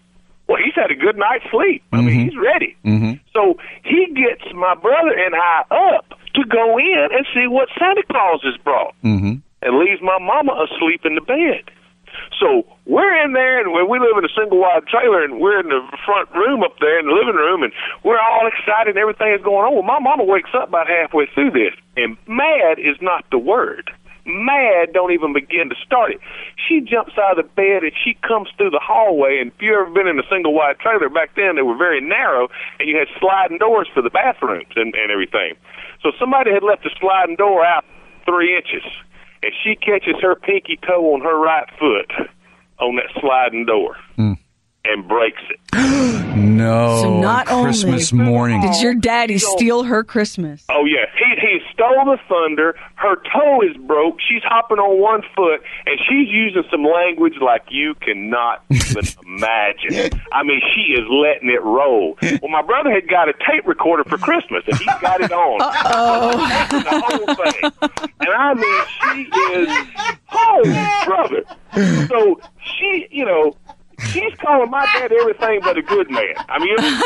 [0.50, 1.84] Well, he's had a good night's sleep.
[1.94, 2.76] I mean, he's ready.
[2.84, 3.22] Mm-hmm.
[3.38, 5.62] So he gets my brother and I
[5.94, 9.46] up to go in and see what Santa Claus has brought, Mm-hmm.
[9.62, 11.70] and leaves my mama asleep in the bed.
[12.42, 15.70] So we're in there, and we live in a single wide trailer, and we're in
[15.70, 17.72] the front room up there in the living room, and
[18.04, 19.74] we're all excited, and everything is going on.
[19.74, 23.92] Well, my mama wakes up about halfway through this, and mad is not the word.
[24.26, 26.20] Mad don't even begin to start it.
[26.68, 29.40] She jumps out of the bed and she comes through the hallway.
[29.40, 32.02] And if you ever been in a single wide trailer back then, they were very
[32.02, 32.50] narrow,
[32.80, 35.56] and you had sliding doors for the bathrooms and, and everything.
[36.04, 37.86] So somebody had left the sliding door out
[38.26, 38.86] three inches,
[39.44, 42.12] and she catches her pinky toe on her right foot
[42.80, 44.34] on that sliding door hmm.
[44.92, 45.60] And breaks it.
[46.40, 47.02] No.
[47.02, 48.62] so not Christmas only morning.
[48.62, 50.64] did your daddy steal her Christmas.
[50.70, 52.76] Oh yeah, he he stole the thunder.
[52.96, 54.18] Her toe is broke.
[54.22, 60.20] She's hopping on one foot, and she's using some language like you cannot even imagine.
[60.32, 62.18] I mean, she is letting it roll.
[62.22, 65.62] Well, my brother had got a tape recorder for Christmas, and he got it on.
[65.62, 66.32] Uh-oh.
[66.70, 67.72] the whole thing.
[68.22, 69.22] And I mean, she
[69.60, 69.70] is
[70.32, 72.08] oh brother.
[72.08, 73.56] So she, you know.
[74.12, 76.34] She's calling my dad everything but a good man.
[76.50, 77.04] I mean, you I'm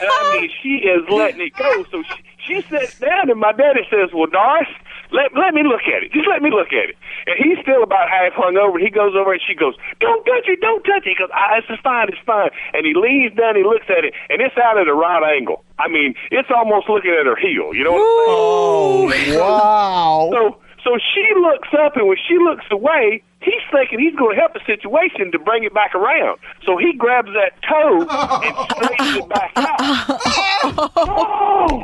[0.00, 1.84] and I mean, she is letting it go.
[1.90, 4.68] So she, she sits down, and my daddy says, "Well, Doris,
[5.10, 6.12] let let me look at it.
[6.12, 8.78] Just let me look at it." And he's still about half hung over.
[8.78, 11.56] He goes over, and she goes, "Don't touch it, don't touch it." He goes, ah,
[11.56, 14.78] "It's fine, it's fine." And he leans down, he looks at it, and it's out
[14.78, 15.64] at a right angle.
[15.78, 17.74] I mean, it's almost looking at her heel.
[17.74, 19.38] You know what I'm saying?
[19.40, 20.30] wow.
[20.32, 24.40] So so she looks up, and when she looks away, he's thinking he's going to
[24.40, 26.38] help the situation to bring it back around.
[26.64, 30.20] So he grabs that toe and straightens it back out.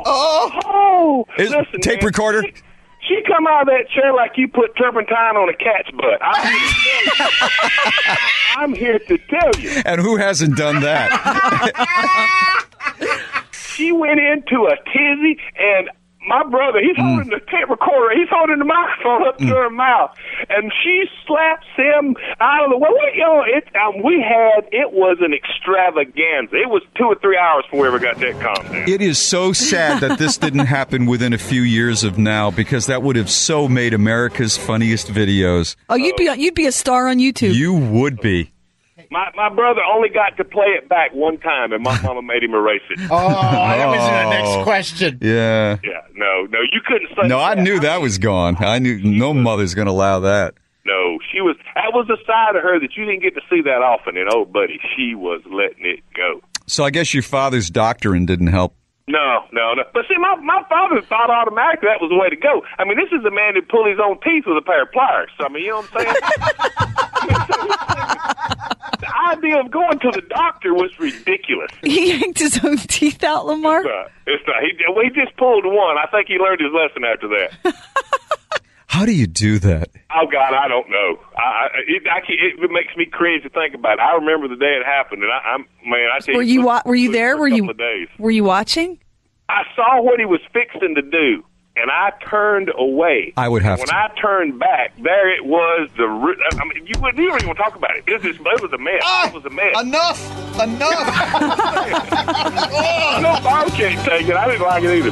[0.03, 1.59] Oh, oh, Is- oh.
[1.59, 2.41] listen, tape man, recorder?
[2.43, 2.53] She,
[3.07, 6.19] she come out of that chair like you put turpentine on a cat's butt.
[6.21, 8.17] I'm here to tell you.
[8.57, 9.81] I'm here to tell you.
[9.85, 11.09] And who hasn't done that?
[13.51, 15.89] she went into a tizzy and
[16.27, 20.11] my brother, he's holding the tape recorder, he's holding the microphone up to her mouth,
[20.49, 22.89] and she slaps him out of the way.
[22.89, 26.55] What, you know, it, um, we had, it was an extravaganza.
[26.55, 28.87] It was two or three hours before we ever got that calmed.
[28.87, 32.85] It is so sad that this didn't happen within a few years of now because
[32.85, 35.75] that would have so made America's funniest videos.
[35.89, 37.53] Oh, you'd be you'd be a star on YouTube.
[37.53, 38.51] You would be.
[39.11, 42.43] My my brother only got to play it back one time, and my mama made
[42.43, 42.99] him erase it.
[43.11, 44.29] Oh, that was the Oh.
[44.29, 45.17] next question.
[45.21, 45.77] Yeah.
[45.83, 47.61] Yeah, no, no, you couldn't say No, I that.
[47.61, 48.55] knew that was gone.
[48.59, 50.53] I knew no mother's going to allow that.
[50.85, 51.57] No, she was.
[51.75, 54.15] That was a side of her that you didn't get to see that often.
[54.17, 56.41] And oh, buddy, she was letting it go.
[56.67, 58.75] So I guess your father's doctoring didn't help.
[59.07, 59.83] No, no, no.
[59.93, 62.61] But see, my my father thought automatically that was the way to go.
[62.79, 64.91] I mean, this is a man who pulled his own teeth with a pair of
[64.93, 65.29] pliers.
[65.37, 66.15] So, I mean, you know what I'm saying?
[69.11, 71.71] the idea of going to the doctor was ridiculous.
[71.83, 73.79] He yanked his own teeth out, Lamar.
[73.79, 74.11] It's not.
[74.27, 74.55] It's not.
[74.63, 75.97] He, well, he just pulled one.
[75.97, 77.75] I think he learned his lesson after that.
[78.87, 79.89] How do you do that?
[80.13, 81.17] Oh God, I don't know.
[81.37, 84.01] I, I, it, I it makes me cringe to think about it.
[84.01, 86.09] I remember the day it happened, and I, I'm man.
[86.13, 87.37] I tell Were you, you wa- were you there?
[87.37, 88.09] Were you days.
[88.19, 88.99] were you watching?
[89.47, 91.43] I saw what he was fixing to do,
[91.75, 93.33] and I turned away.
[93.37, 93.95] I would have when to.
[93.95, 95.89] I turned back, there it was.
[95.97, 98.03] The ri- I mean, you wouldn't even want to talk about it.
[98.07, 99.01] It was, just, it was a mess.
[99.05, 99.81] Ah, it was a mess.
[99.81, 100.21] Enough!
[100.61, 100.91] Enough!
[103.21, 104.35] no, I can't take it.
[104.35, 105.11] I didn't like it either.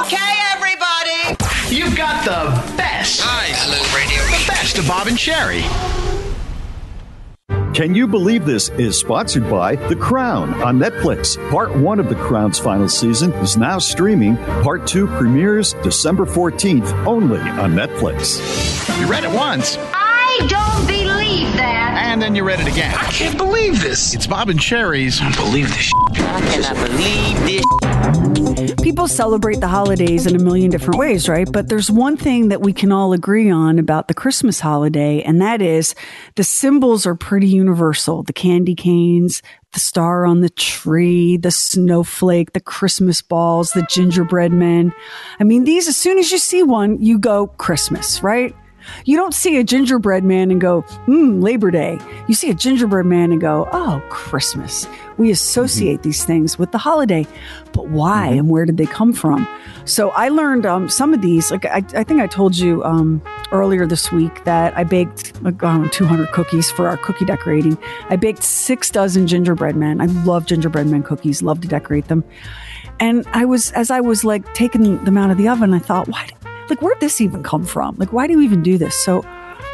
[0.00, 1.36] Okay, everybody.
[1.74, 3.20] You've got the best.
[3.24, 3.64] Nice.
[3.64, 4.22] Hello, radio.
[4.24, 5.62] The best of Bob and Sheri.
[7.74, 11.36] Can You Believe This is sponsored by The Crown on Netflix.
[11.50, 14.36] Part one of The Crown's final season is now streaming.
[14.62, 18.38] Part two premieres December 14th only on Netflix.
[19.00, 22.00] You read it once, I don't believe that.
[22.04, 22.94] and then you read it again.
[22.94, 24.14] I can't believe this.
[24.14, 25.20] It's Bob and Sheri's.
[25.20, 25.90] I don't believe this.
[26.16, 27.64] I cannot believe this.
[28.82, 31.50] People celebrate the holidays in a million different ways, right?
[31.50, 35.40] But there's one thing that we can all agree on about the Christmas holiday, and
[35.40, 35.94] that is
[36.36, 38.22] the symbols are pretty universal.
[38.22, 39.42] The candy canes,
[39.72, 44.92] the star on the tree, the snowflake, the Christmas balls, the gingerbread men.
[45.40, 48.54] I mean, these, as soon as you see one, you go Christmas, right?
[49.04, 51.98] You don't see a gingerbread man and go, hmm, Labor Day.
[52.28, 54.86] You see a gingerbread man and go, oh, Christmas.
[55.16, 57.26] We associate these things with the holiday,
[57.72, 59.46] but why and where did they come from?
[59.84, 61.50] So I learned um, some of these.
[61.50, 63.22] Like I, I think I told you um,
[63.52, 67.78] earlier this week that I baked like, um, 200 cookies for our cookie decorating.
[68.08, 70.00] I baked six dozen gingerbread men.
[70.00, 71.42] I love gingerbread men cookies.
[71.42, 72.24] Love to decorate them.
[73.00, 76.08] And I was, as I was like taking them out of the oven, I thought,
[76.08, 76.28] why?
[76.68, 77.96] Like, where'd this even come from?
[77.98, 78.94] Like, why do you even do this?
[79.04, 79.24] So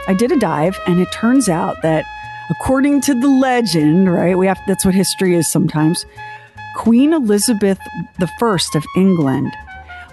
[0.09, 2.05] I did a dive, and it turns out that
[2.51, 4.37] according to the legend, right?
[4.37, 6.05] We have that's what history is sometimes.
[6.77, 7.79] Queen Elizabeth
[8.21, 9.53] I of England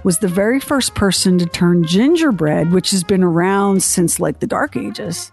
[0.04, 4.48] was the very first person to turn gingerbread, which has been around since like the
[4.48, 5.32] Dark Ages,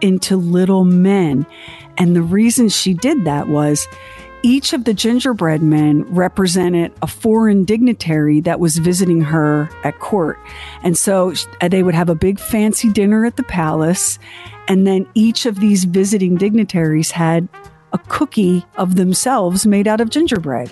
[0.00, 1.46] into little men.
[1.98, 3.86] And the reason she did that was
[4.42, 10.38] each of the gingerbread men represented a foreign dignitary that was visiting her at court.
[10.82, 14.18] And so they would have a big fancy dinner at the palace.
[14.68, 17.48] And then each of these visiting dignitaries had
[17.92, 20.70] a cookie of themselves made out of gingerbread.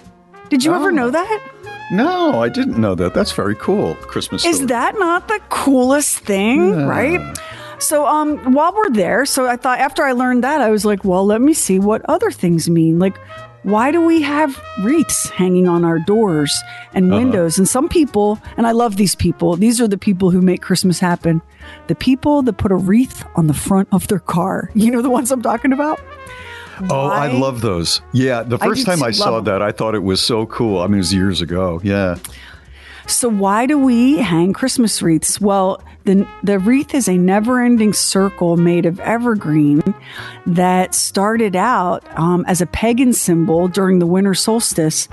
[0.50, 1.42] Did you ever know that?
[1.90, 3.12] No, I didn't know that.
[3.14, 3.94] That's very cool.
[3.96, 6.86] Christmas Is that not the coolest thing, Yeah.
[6.86, 7.38] right?
[7.80, 11.04] So um, while we're there, so I thought after I learned that, I was like,
[11.04, 12.98] well, let me see what other things mean.
[12.98, 13.16] Like,
[13.62, 16.62] why do we have wreaths hanging on our doors
[16.94, 17.18] and Uh-huh.
[17.20, 17.58] windows?
[17.58, 21.00] And some people, and I love these people, these are the people who make Christmas
[21.00, 21.42] happen.
[21.88, 24.70] The people that put a wreath on the front of their car.
[24.74, 26.00] You know the ones I'm talking about?
[26.90, 28.00] Oh, I love those.
[28.12, 29.44] Yeah, the first do time I saw love 'em.
[29.46, 30.80] that, I thought it was so cool.
[30.80, 31.80] I mean, it was years ago.
[31.82, 32.16] Yeah.
[33.08, 35.40] So why do we hang Christmas wreaths?
[35.40, 39.82] Well, the the wreath is a never-ending circle made of evergreen
[40.46, 45.08] that started out um, as a pagan symbol during the winter solstice.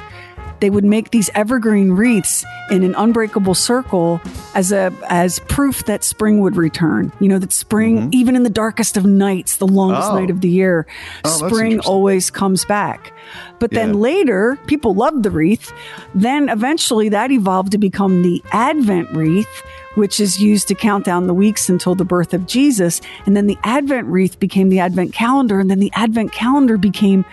[0.62, 4.22] They would make these evergreen wreaths in an unbreakable circle
[4.56, 7.12] as a as proof that spring would return.
[7.20, 8.10] You know that spring, mm-hmm.
[8.14, 10.16] even in the darkest of nights, the longest Oh.
[10.20, 10.88] night of the year,
[11.24, 13.12] Oh, spring always comes back.
[13.60, 14.00] But then Yeah.
[14.00, 15.72] later, people loved the wreath.
[16.14, 19.64] Then eventually that evolved to become the Advent wreath,
[19.96, 23.02] which is used to count down the weeks until the birth of Jesus.
[23.26, 25.60] And then the Advent wreath became the Advent calendar.
[25.60, 27.26] And then the Advent calendar became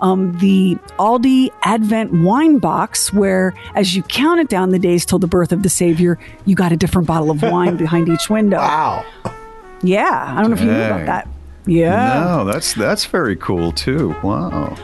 [0.00, 5.26] um, the Aldi Advent wine box, where as you counted down the days till the
[5.26, 8.58] birth of the Savior, you got a different bottle of wine behind each window.
[8.58, 9.04] Wow.
[9.82, 10.34] Yeah.
[10.36, 11.28] I don't know if you knew about that.
[11.66, 12.24] Yeah.
[12.24, 14.14] No, that's that's very cool too.
[14.22, 14.76] Wow.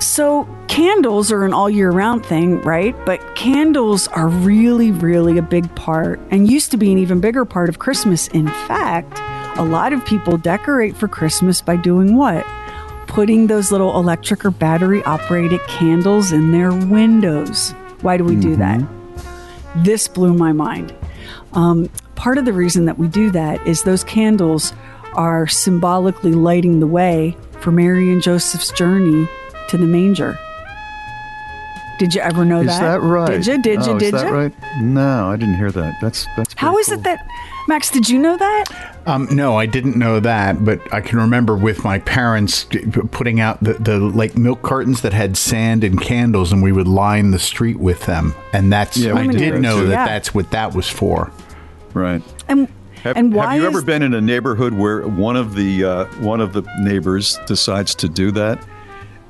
[0.00, 2.94] So, candles are an all year round thing, right?
[3.04, 7.44] But candles are really, really a big part and used to be an even bigger
[7.44, 8.28] part of Christmas.
[8.28, 9.18] In fact,
[9.58, 12.46] a lot of people decorate for Christmas by doing what?
[13.08, 17.72] Putting those little electric or battery operated candles in their windows.
[18.02, 18.80] Why do we do that?
[19.78, 20.94] This blew my mind.
[21.54, 24.72] Um, part of the reason that we do that is those candles
[25.14, 29.28] are symbolically lighting the way for Mary and Joseph's journey
[29.68, 30.38] to the manger.
[31.98, 32.80] Did you ever know Is that?
[32.80, 33.26] that right?
[33.42, 33.60] Did you?
[33.60, 33.92] Did you?
[33.92, 34.32] Oh, Did is that you?
[34.34, 34.52] right?
[34.80, 35.96] No, I didn't hear that.
[36.00, 36.54] That's that's.
[36.56, 37.26] How is it that,
[37.66, 37.90] Max?
[37.90, 39.00] Did you know that?
[39.06, 42.66] Um, no, I didn't know that, but I can remember with my parents
[43.10, 46.86] putting out the, the like milk cartons that had sand and candles, and we would
[46.86, 48.32] line the street with them.
[48.52, 49.86] And that's Yeah, we I did that know too.
[49.88, 50.06] that Yeah.
[50.06, 51.32] that's what that was for.
[51.94, 52.22] Right.
[52.46, 52.68] And
[53.02, 56.40] Have, and have you ever been in a neighborhood where one of the uh, one
[56.40, 58.64] of the neighbors decides to do that?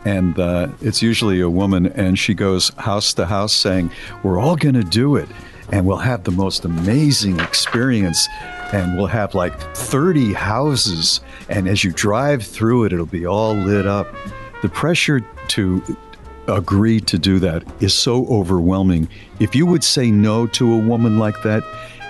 [0.09, 3.90] And uh, it's usually a woman, and she goes house to house saying,
[4.22, 5.28] "We're all going to do it,
[5.70, 8.26] and we'll have the most amazing experience,
[8.72, 13.54] and we'll have like 30 houses, and as you drive through it, it'll be all
[13.54, 14.06] lit up."
[14.62, 15.96] The pressure to
[16.46, 19.11] agree to do that is so overwhelming.
[19.40, 21.62] If you would say no to a woman like that,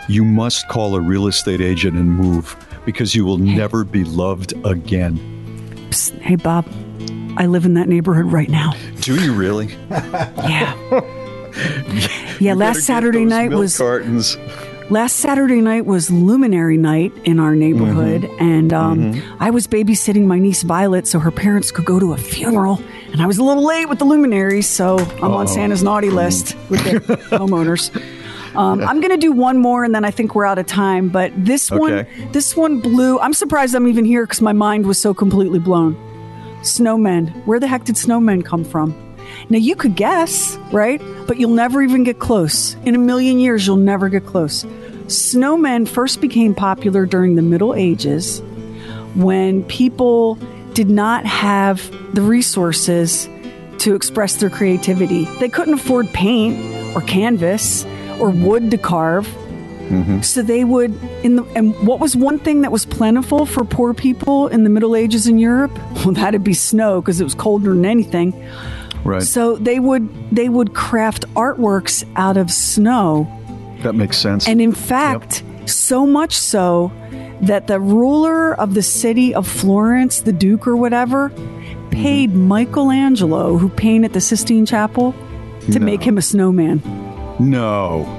[0.09, 4.55] you must call a real estate agent and move because you will never be loved
[4.65, 5.19] again.
[5.91, 6.65] Psst, hey, Bob.
[7.39, 8.75] I live in that neighborhood right now.
[9.01, 9.69] Do you really?
[9.91, 10.75] Yeah.
[12.41, 12.55] yeah.
[12.55, 14.37] Last Saturday night was cartons.
[14.91, 18.43] Last Saturday night was Luminary Night in our neighborhood, Mm-hmm.
[18.43, 22.17] and um, I was babysitting my niece Violet so her parents could go to a
[22.17, 22.81] funeral.
[23.13, 25.47] And I was a little late with the luminaries, so I'm on Uh-oh.
[25.47, 27.95] Santa's naughty list with the homeowners.
[28.57, 31.11] Um, I'm going to do one more, and then I think we're out of time.
[31.11, 33.19] But this one, this one blew.
[33.21, 35.97] I'm surprised I'm even here because my mind was so completely blown.
[36.63, 37.31] Snowmen.
[37.47, 38.95] Where the heck did snowmen come from?
[39.51, 41.01] Now you could guess, right?
[41.27, 42.75] But you'll never even get close.
[42.85, 44.65] In a million years, you'll never get close.
[45.07, 48.41] Snowmen first became popular during the Middle Ages
[49.15, 50.37] when people
[50.75, 53.29] did not have the resources
[53.79, 55.25] to express their creativity.
[55.41, 57.85] They couldn't afford paint or canvas
[58.21, 59.27] or wood to carve.
[59.89, 60.21] Mm-hmm.
[60.21, 63.95] So they would in the and what was one thing that was plentiful for poor
[63.95, 65.77] people in the Middle Ages in Europe?
[66.05, 68.33] Well, that'd be snow because it was colder than anything.
[69.05, 69.23] Right.
[69.23, 73.27] So they would they would craft artworks out of snow.
[73.83, 74.47] That makes sense.
[74.47, 76.93] And in fact, so much so
[77.43, 81.91] that the ruler of the city of Florence, the duke or whatever, mm-hmm.
[81.91, 85.15] paid Michelangelo, who painted the Sistine Chapel,
[85.73, 86.83] to make him a snowman.
[87.39, 88.18] no.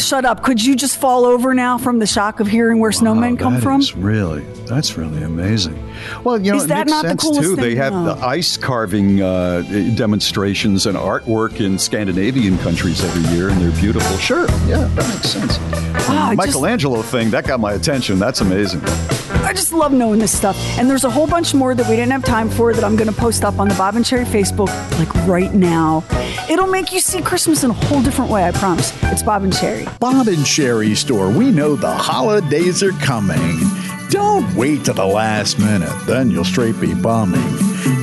[0.00, 0.42] Shut up.
[0.42, 3.80] Could you just fall over now from the shock of hearing where snowmen come from?
[3.96, 5.76] really, that's really amazing.
[6.24, 7.56] Well, you know, Is it that makes not the sense coolest too.
[7.56, 8.14] They have No.
[8.14, 9.62] the ice carving uh,
[9.94, 14.16] demonstrations and artwork in Scandinavian countries every year, and they're beautiful.
[14.18, 15.58] Sure, yeah, that makes sense.
[16.08, 18.18] I just- Michelangelo thing that got my attention.
[18.18, 18.80] That's amazing.
[19.42, 20.56] I just love knowing this stuff.
[20.78, 23.10] And there's a whole bunch more that we didn't have time for that I'm going
[23.12, 24.68] to post up on the Bob and Sheri Facebook
[24.98, 26.04] like right now.
[26.48, 28.92] It'll make you see Christmas in a whole different way, I promise.
[29.04, 29.86] It's Bob and Sheri.
[29.98, 31.30] Bob and Sheri store.
[31.30, 33.58] We know the holidays are coming.
[34.10, 37.40] Don't wait to the last minute, then you'll straight be bumming.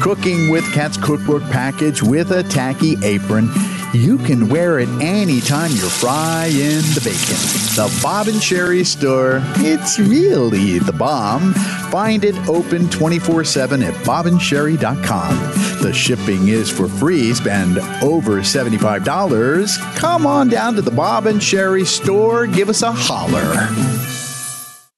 [0.02, 3.50] Cooking with Cat's cookbook package with a tacky apron.
[3.94, 7.38] You can wear it anytime you're frying the bacon.
[7.76, 11.54] The Bob and Sheri store, it's really the bomb.
[11.90, 15.38] Find it open 24 7 at bobandsheri.com.
[15.82, 17.34] The shipping is for free.
[17.34, 19.96] Spend over $75.
[19.96, 22.46] Come on down to the Bob and Sheri store.
[22.46, 23.70] Give us a holler.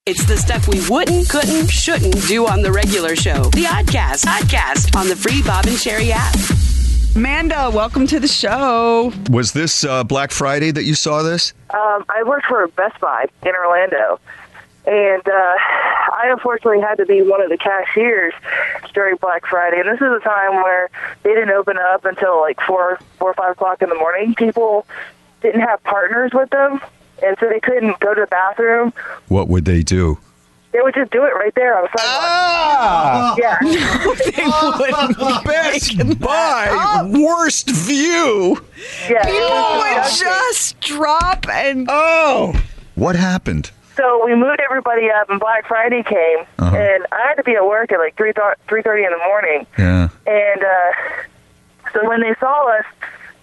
[0.08, 3.44] It's the stuff we wouldn't, couldn't, shouldn't do on the regular show.
[3.44, 6.59] The Oddcast, Oddcast on the free Bob and Sheri app.
[7.16, 9.12] Amanda, welcome to the show.
[9.30, 11.54] Was this uh, Black Friday that you saw this?
[11.72, 14.20] Um, I worked for Best Buy in Orlando,
[14.86, 18.34] and uh, I unfortunately had to be one of the cashiers
[18.94, 19.80] during Black Friday.
[19.80, 20.90] And this is a time where
[21.24, 24.36] they didn't open up until like four, four or five o'clock in the morning.
[24.36, 24.86] People
[25.42, 26.80] didn't have partners with them,
[27.24, 28.94] and so they couldn't go to the bathroom.
[29.28, 30.20] What would they do?
[30.72, 32.20] They would just do it right there on the sidewalk.
[32.22, 33.36] Ah!
[33.40, 33.58] Yeah.
[35.44, 38.64] Best Buy, worst view.
[39.10, 39.26] Yeah.
[39.26, 41.88] People would just drop and.
[41.90, 42.54] Oh!
[42.96, 43.72] What happened?
[43.96, 46.76] So we moved everybody up, and Black Friday came, Uh-huh.
[46.76, 48.32] and I had to be at work at like three
[48.68, 49.66] three thirty in the morning.
[49.78, 50.10] Yeah.
[50.28, 50.92] And uh,
[51.94, 52.86] so when they saw us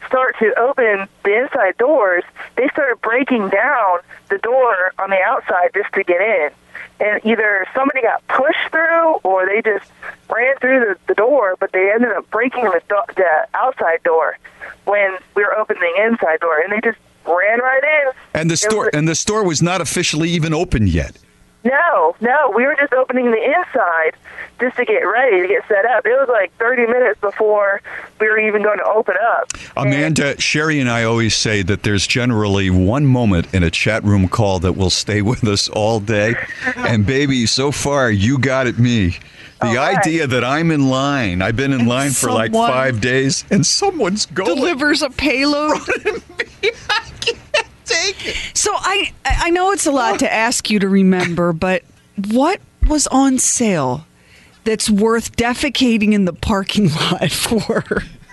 [0.06, 2.22] start to open the inside doors,
[2.56, 3.98] they started breaking down
[4.30, 6.50] the door on the outside just to get in.
[6.98, 9.90] And either somebody got pushed through, or they just
[10.30, 14.38] ran through the, the door, but they ended up breaking the, do- the outside door
[14.86, 18.12] when we were opening the inside door, and they just ran right in.
[18.40, 21.18] And the store was- and the store was not officially even open yet.
[21.66, 24.12] No, no, we were just opening the inside
[24.60, 26.06] just to get ready to get set up.
[26.06, 27.82] It was like 30 minutes before
[28.20, 29.50] we were even going to open up.
[29.76, 34.28] Amanda, Sheri, and I always say that there's generally one moment in a chat room
[34.28, 36.34] call that will stay with us all day.
[36.76, 39.18] And baby, so far you got it, me.
[39.60, 43.64] The idea that I'm in line, I've been in line for like five days, and
[43.64, 44.54] someone's going.
[44.54, 45.78] delivers a payload.
[48.54, 51.82] So I I know it's a lot to ask you to remember, but
[52.30, 54.06] what was on sale
[54.64, 57.84] that's worth defecating in the parking lot for?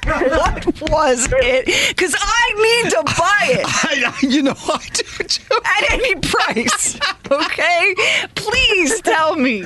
[0.05, 1.65] what was it?
[1.95, 3.65] Because I need to buy it.
[3.65, 5.59] I, you know, I do too.
[5.65, 6.99] At any price.
[7.31, 7.95] Okay?
[8.35, 9.65] Please tell me.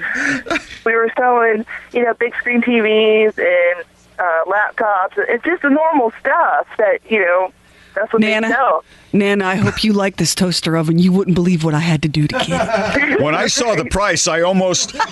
[0.85, 3.85] We were selling, you know, big screen TVs and
[4.19, 5.17] uh, laptops.
[5.17, 7.51] It's just the normal stuff that, you know,
[7.99, 8.83] that's what Nana, they sell.
[9.13, 10.99] Nana, I hope you like this toaster oven.
[10.99, 12.49] You wouldn't believe what I had to do to get
[13.11, 13.21] it.
[13.21, 14.95] When I saw the price, I almost.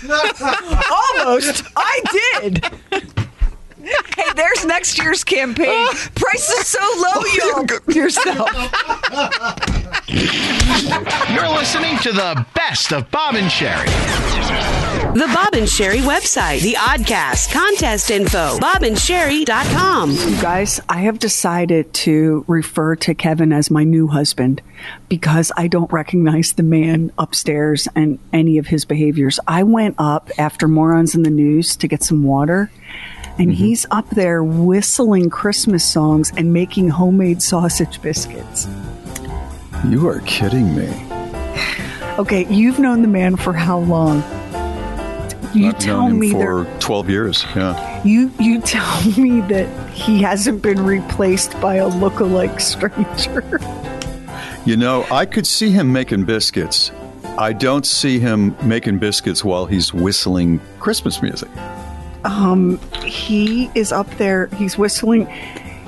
[0.00, 1.64] Almost.
[1.76, 2.00] I
[2.40, 2.64] did.
[4.16, 5.88] Hey, there's next year's campaign.
[6.14, 8.48] Prices so low, you yourself.
[11.28, 14.77] You're listening to the best of Bob and Sheri.
[15.14, 20.10] The Bob and Sheri website, the Oddcast, contest info, bobandsheri.com.
[20.10, 24.60] You guys, I have decided to refer to Kevin as my new husband
[25.08, 29.40] because I don't recognize the man upstairs and any of his behaviors.
[29.48, 32.70] I went up after Morons in the News to get some water,
[33.38, 33.50] and mm-hmm.
[33.52, 38.68] he's up there whistling Christmas songs and making homemade sausage biscuits.
[39.86, 40.92] You are kidding me.
[42.18, 44.22] Okay, you've known the man for how long?
[45.54, 46.66] You I've tell me for.
[46.80, 47.44] 12 years.
[47.56, 48.04] Yeah.
[48.04, 53.60] You you tell me that he hasn't been replaced by a look-alike stranger.
[54.64, 56.90] You know, I could see him making biscuits.
[57.38, 61.48] I don't see him making biscuits while he's whistling Christmas music.
[62.24, 64.48] Um, he is up there.
[64.56, 65.26] He's whistling.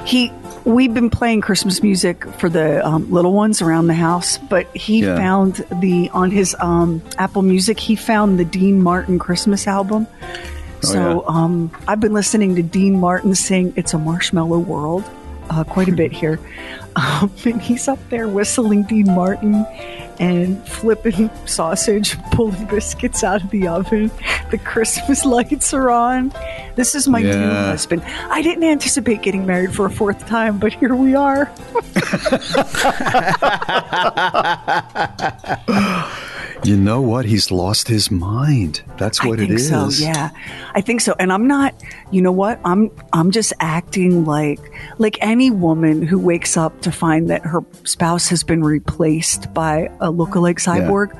[0.06, 0.32] He.
[0.64, 5.00] We've been playing Christmas music for the um, little ones around the house, but he
[5.00, 5.16] Yeah.
[5.16, 7.80] found the on his um, Apple Music.
[7.80, 10.06] He found the Dean Martin Christmas album.
[10.82, 11.34] So yeah.
[11.34, 15.04] um, I've been listening to Dean Martin sing "It's a Marshmallow World"
[15.48, 16.38] uh, quite a bit here,
[16.96, 19.66] um, and he's up there whistling Dean Martin
[20.20, 24.10] and flipping sausage, pulling biscuits out of the oven.
[24.50, 26.32] The Christmas lights are on.
[26.76, 28.02] This is my new husband.
[28.04, 31.50] I didn't anticipate getting married for a fourth time, but here we are.
[36.64, 37.24] You know what?
[37.24, 38.82] He's lost his mind.
[38.98, 39.68] That's what I think is.
[39.68, 39.88] so.
[40.04, 40.30] Yeah,
[40.74, 41.14] I think so.
[41.18, 41.74] And I'm not.
[42.10, 42.60] You know what?
[42.64, 42.90] I'm.
[43.12, 44.60] I'm just acting like
[44.98, 49.90] like any woman who wakes up to find that her spouse has been replaced by
[50.00, 51.16] a lookalike cyborg.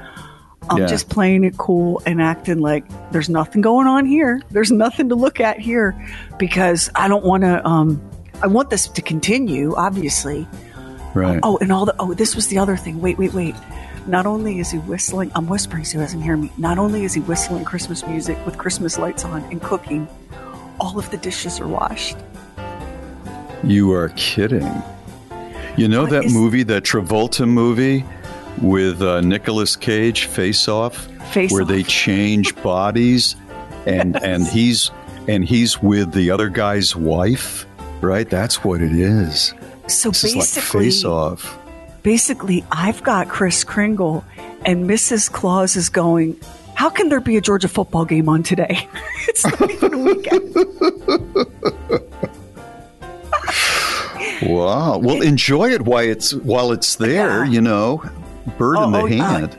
[0.68, 0.86] I'm Yeah.
[0.86, 4.42] just playing it cool and acting like there's nothing going on here.
[4.50, 5.96] There's nothing to look at here
[6.38, 7.66] because I don't want to.
[7.66, 8.00] Um,
[8.42, 10.46] I want this to continue, obviously.
[11.14, 11.40] Right.
[11.42, 13.00] Oh, and all the oh, this was the other thing.
[13.00, 13.54] Wait, wait, wait.
[14.06, 16.50] Not only is he whistling, I'm whispering so he doesn't hear me.
[16.56, 20.08] Not only is he whistling Christmas music with Christmas lights on and cooking,
[20.80, 22.16] all of the dishes are washed.
[23.62, 24.82] You are kidding.
[25.76, 28.04] You know that movie, that Travolta movie
[28.60, 31.68] with uh, Nicolas Cage, Face Off, Face where Off.
[31.68, 33.36] they change bodies,
[33.86, 34.90] and and he's
[35.28, 37.66] and he's with the other guy's wife,
[38.00, 38.28] right?
[38.28, 39.54] That's what it is.
[39.86, 41.58] So This is like basically, Face Off.
[42.02, 44.24] Basically, I've got Kris Kringle,
[44.64, 45.30] and Mrs.
[45.30, 46.38] Claus is going.
[46.74, 48.88] How can there be a Georgia football game on today?
[49.28, 50.56] it's not even a weekend.
[54.42, 54.96] Wow.
[54.98, 57.44] Well, enjoy it while it's while it's there.
[57.44, 58.02] You know,
[58.56, 59.58] bird in the Oh, oh, uh, hand.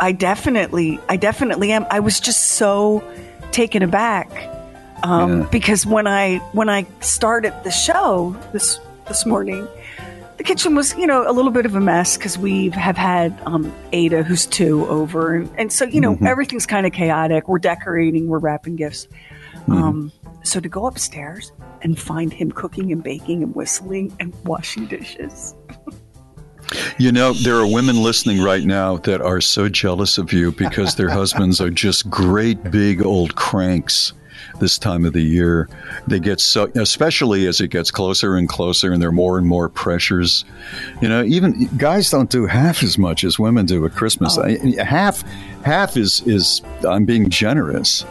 [0.00, 1.86] I definitely, I definitely am.
[1.90, 3.04] I was just so
[3.52, 4.30] taken aback
[5.02, 5.48] um, Yeah.
[5.50, 9.68] because when I when I started the show this this morning,
[10.36, 13.38] the kitchen was you know a little bit of a mess because we have had
[13.46, 16.26] um, Ada, who's two, over, and, and so you know Mhm.
[16.26, 17.48] everything's kind of chaotic.
[17.48, 19.08] We're decorating, we're wrapping gifts.
[19.54, 19.72] Mm-hmm.
[19.72, 20.12] Um,
[20.42, 21.52] so to go upstairs
[21.82, 25.54] and find him cooking and baking and whistling and washing dishes.
[26.98, 30.94] You know, there are women listening right now that are so jealous of you because
[30.94, 34.14] their husbands are just great big old cranks
[34.62, 35.68] this time of the year.
[36.06, 39.46] They get so, especially as it gets closer and closer and there are more and
[39.46, 40.44] more pressures.
[41.02, 44.38] You know, even guys don't do half as much as women do at Christmas.
[44.38, 44.44] Oh.
[44.44, 45.22] I- Half,
[45.64, 48.04] half is, is, I'm being generous.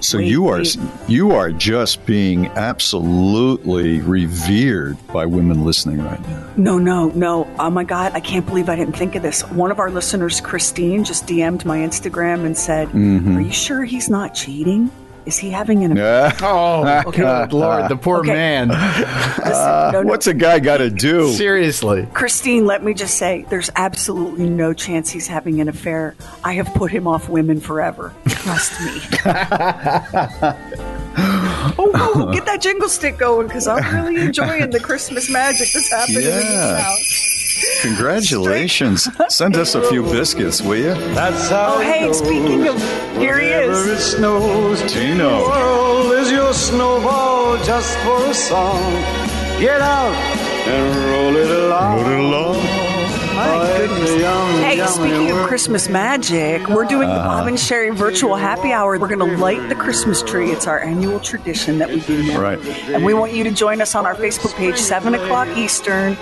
[0.00, 0.76] So Wait, you are wait.
[1.06, 6.44] you are just being absolutely revered by women listening right now.
[6.56, 7.46] No, no, no.
[7.60, 9.42] Oh my God, I can't believe I didn't think of this.
[9.50, 13.36] One of our listeners, Christine, just DM'd my Instagram and said, Mhm.
[13.36, 14.90] Are you sure he's not cheating?
[15.24, 16.32] Is he having an affair?
[16.42, 18.32] oh, good Lord, the poor Okay.
[18.32, 18.70] man.
[18.72, 20.08] Uh, no, no.
[20.08, 21.32] What's a guy got to do?
[21.32, 22.08] Seriously.
[22.12, 26.16] Christine, let me just say, there's absolutely no chance he's having an affair.
[26.42, 28.12] I have put him off women forever.
[28.28, 29.00] Trust me.
[31.14, 35.90] oh, oh, get that jingle stick going because I'm really enjoying the Christmas magic that's
[35.90, 36.80] happening in this Yeah.
[36.80, 37.31] house.
[37.82, 39.08] Congratulations.
[39.28, 40.94] Send us a few biscuits, will you?
[41.14, 42.80] That's Oh, hey, speaking of,
[43.16, 44.12] here he Whenever it is.
[44.16, 45.44] snows, Tino.
[45.44, 48.92] The world is your snowball just for a song.
[49.60, 50.14] Get out
[50.66, 52.00] and roll it along.
[52.02, 52.81] Roll it along.
[53.42, 54.10] My goodness.
[54.62, 58.98] Hey, speaking of Christmas magic, we're doing the Bob and Sheri virtual happy hour.
[58.98, 60.50] We're going to light the Christmas tree.
[60.50, 62.40] It's our annual tradition that we do now.
[62.40, 62.58] Right.
[62.88, 66.14] And we want you to join us on our Facebook page, 7 o'clock Eastern,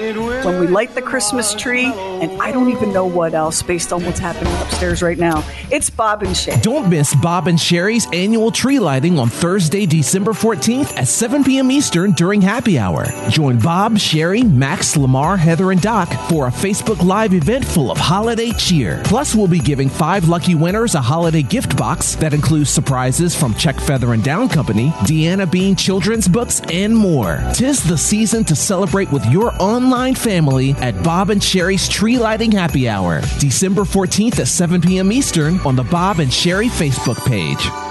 [0.45, 1.85] when we light the Christmas tree.
[1.85, 5.45] And I don't even know what else based on what's happening upstairs right now.
[5.71, 6.61] It's Bob and Sheri.
[6.63, 11.71] Don't miss Bob and Sheri's annual tree lighting on Thursday, December 14th at 7 p.m.
[11.71, 13.07] Eastern during happy hour.
[13.29, 17.99] Join Bob, Sheri, Max, Lamar, Heather, and Doc for a Facebook Live event full of
[17.99, 19.03] holiday cheer.
[19.05, 23.53] Plus, we'll be giving five lucky winners a holiday gift box that includes surprises from
[23.55, 27.43] Check Feather and Down Company, Deanna Bean Children's Books, and more.
[27.53, 32.53] Tis the season to celebrate with your online family at Bob and Sheri's Tree Lighting
[32.53, 35.11] Happy Hour, December 14th at 7 p.m.
[35.11, 37.90] Eastern on the Bob and Sheri Facebook page.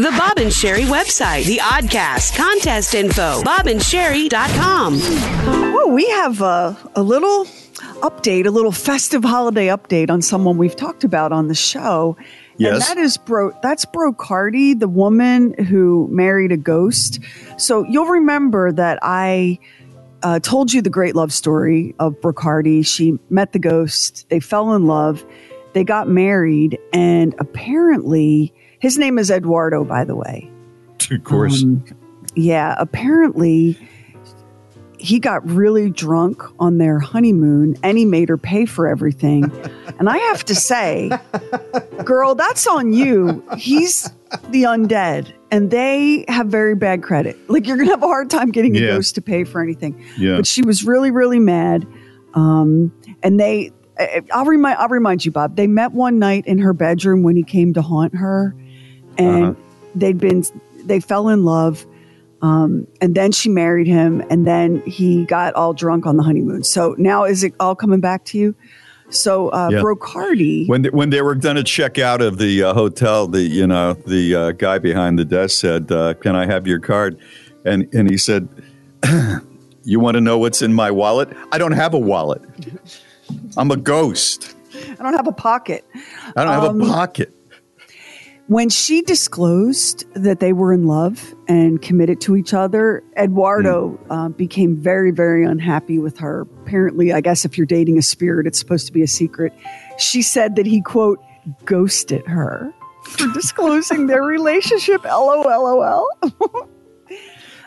[0.00, 4.94] The Bob and Sheri website, the Oddcast, contest info, bobandsheri.com.
[5.74, 7.46] Oh, we have a, a little
[8.00, 12.16] update, a little festive holiday update on someone we've talked about on the show.
[12.18, 12.86] And Yes.
[12.86, 17.18] that is Bro that's Brocarde, the woman who married a ghost.
[17.56, 19.58] So you'll remember that I
[20.22, 22.86] uh, told you the great love story of Brocarde.
[22.86, 25.26] She met the ghost, they fell in love,
[25.72, 30.50] they got married, and apparently his name is Eduardo, by the way.
[31.10, 31.62] Of course.
[31.62, 31.84] Um,
[32.34, 33.78] yeah, apparently
[34.98, 39.44] he got really drunk on their honeymoon and he made her pay for everything.
[39.98, 41.10] and I have to say,
[42.04, 43.42] girl, that's on you.
[43.56, 44.10] He's
[44.50, 47.38] the undead and they have very bad credit.
[47.48, 48.86] Like you're going to have a hard time getting a Yeah.
[48.88, 50.04] ghost to pay for anything.
[50.18, 50.36] Yeah.
[50.36, 51.86] But she was really, really mad.
[52.34, 52.92] Um,
[53.22, 53.70] and they,
[54.32, 57.44] I'll remind, I'll remind you, Bob, they met one night in her bedroom when he
[57.44, 58.54] came to haunt her
[59.18, 59.54] and Uh-huh.
[59.94, 60.44] they'd been,
[60.84, 61.84] they fell in love.
[62.40, 66.62] Um, and then she married him, and then he got all drunk on the honeymoon.
[66.62, 68.54] So now is it all coming back to you?
[69.10, 69.80] So uh, Yeah.
[69.80, 73.40] Brocarde, When they, when they were going to check out of the uh, hotel, the
[73.42, 77.18] you know the uh, guy behind the desk said, uh, "Can I have your card?"
[77.64, 78.46] And and he said,
[79.84, 81.30] "You want to know what's in my wallet?
[81.52, 82.42] I don't have a wallet.
[83.56, 84.54] I'm a ghost.
[84.74, 85.84] I don't have a pocket.
[86.36, 87.32] I don't have Um, a pocket."
[88.48, 94.30] When she disclosed that they were in love and committed to each other, Eduardo uh,
[94.30, 96.46] became very, very unhappy with her.
[96.62, 99.52] Apparently, I guess if you're dating a spirit, it's supposed to be a secret.
[99.98, 101.22] She said that he, quote,
[101.66, 102.72] ghosted her
[103.04, 105.02] for disclosing their relationship.
[105.04, 106.06] LOLOL.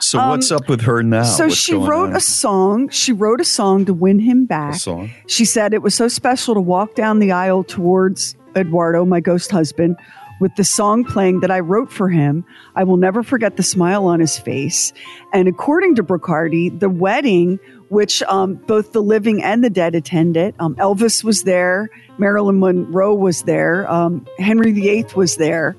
[0.03, 1.21] So Um, what's up with her now?
[1.21, 2.15] So What's she wrote on?
[2.15, 2.89] a song.
[2.89, 4.73] She wrote a song to win him back.
[4.73, 5.11] A song?
[5.27, 9.51] She said it was so special to walk down the aisle towards Eduardo, my ghost
[9.51, 9.95] husband,
[10.41, 12.43] with the song playing that I wrote for him.
[12.75, 14.91] I will never forget the smile on his face.
[15.31, 20.55] And according to Brocarde, the wedding, which um, both the living and the dead attended,
[20.59, 25.77] um, Elvis was there, Marilyn Monroe was there, um, Henry VIII was there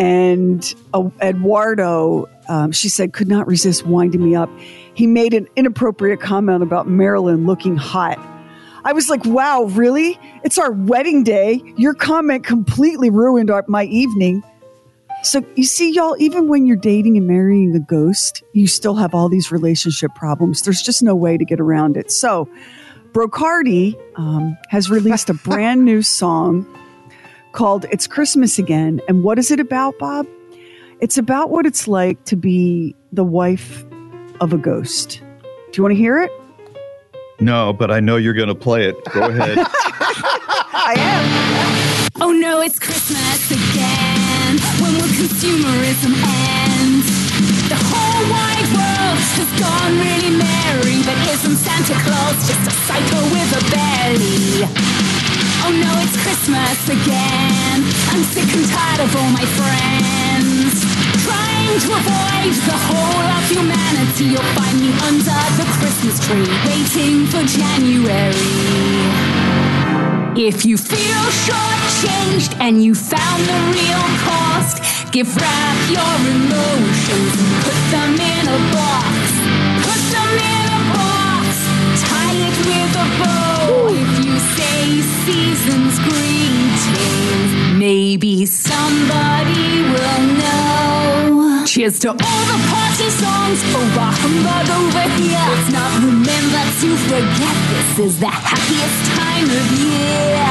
[0.00, 4.48] and uh, Eduardo, um, she said, could not resist winding me up.
[4.94, 8.18] He made an inappropriate comment about Marilyn looking hot.
[8.84, 10.18] I was like, wow, really?
[10.44, 11.62] It's our wedding day.
[11.76, 14.42] Your comment completely ruined our, my evening.
[15.22, 19.14] So, you see, y'all, even when you're dating and marrying a ghost, you still have
[19.14, 20.62] all these relationship problems.
[20.62, 22.10] There's just no way to get around it.
[22.10, 22.48] So,
[23.12, 26.66] Brocarde um, has released a brand new song
[27.52, 29.00] called It's Christmas Again.
[29.08, 30.26] And what is it about, Bob?
[31.00, 33.84] It's about what it's like to be the wife
[34.40, 35.20] of a ghost.
[35.42, 36.30] Do you want to hear it?
[37.40, 39.02] No, but I know you're going to play it.
[39.12, 39.56] Go ahead.
[40.76, 41.24] I am.
[42.20, 44.60] Oh no, it's Christmas again.
[44.76, 47.00] When will consumerism end?
[47.72, 53.20] The whole wide world has gone really merry, but isn't Santa Claus just a psycho
[53.32, 54.68] with a belly?
[55.64, 57.78] Oh no, it's Christmas again.
[58.12, 60.89] I'm sick and tired of all my friends.
[61.70, 64.24] To avoid the whole of humanity.
[64.24, 68.34] You'll find me under the Christmas tree, waiting for January.
[70.36, 74.82] If you feel shortchanged and you found the real cost,
[75.12, 79.14] give wrap your emotions and put them in a box.
[79.86, 81.46] Put them in a box,
[82.02, 83.94] tie it with a bow.
[83.94, 90.59] If you say season's greetings, maybe somebody will know.
[91.70, 92.16] Cheers to all
[92.50, 95.38] the party songs, over humbug over here.
[95.38, 100.50] Let's not remember to forget this is the happiest time of year.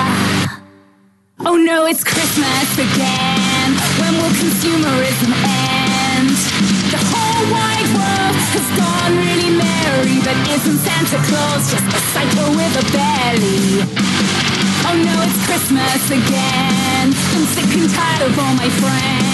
[1.44, 3.68] Oh no, it's Christmas again.
[4.00, 6.40] When will consumerism end?
[6.88, 12.48] The whole wide world has gone really merry, but isn't Santa Claus just a psycho
[12.56, 13.84] with a belly?
[14.88, 17.12] Oh no, it's Christmas again.
[17.12, 19.29] I'm sick and tired of all my friends.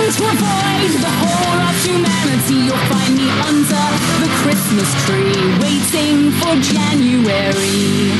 [0.00, 2.54] Trying to avoid the whole of humanity.
[2.54, 3.84] You'll find me under
[4.22, 8.10] the Christmas tree, waiting for January.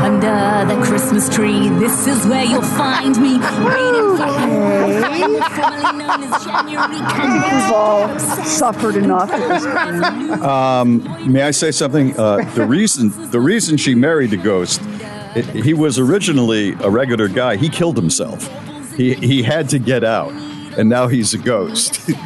[0.00, 5.40] Under the Christmas tree, this is where you'll find me, waiting for him.
[5.54, 6.98] Formerly known as January.
[6.98, 10.42] We've all suffered enough at this point.
[10.42, 12.18] Um, may I say something?
[12.18, 17.28] Uh, the reason the reason she married the ghost, i he was originally a regular
[17.28, 17.54] guy.
[17.54, 18.50] He killed himself.
[18.96, 20.32] He he had to get out,
[20.78, 22.10] and now he's a ghost.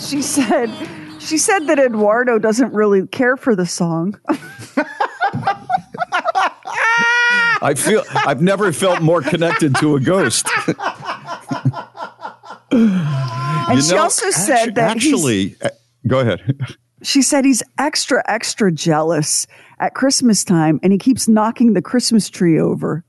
[0.00, 0.68] She said,
[1.18, 4.20] she said that Eduardo doesn't really care for the song.
[7.62, 10.46] I feel I've never felt more connected to a ghost.
[13.68, 15.70] And she also said that actually, uh,
[16.06, 16.58] go ahead.
[17.02, 19.46] She said he's extra, extra jealous
[19.78, 23.04] at Christmas time and he keeps knocking the Christmas tree over.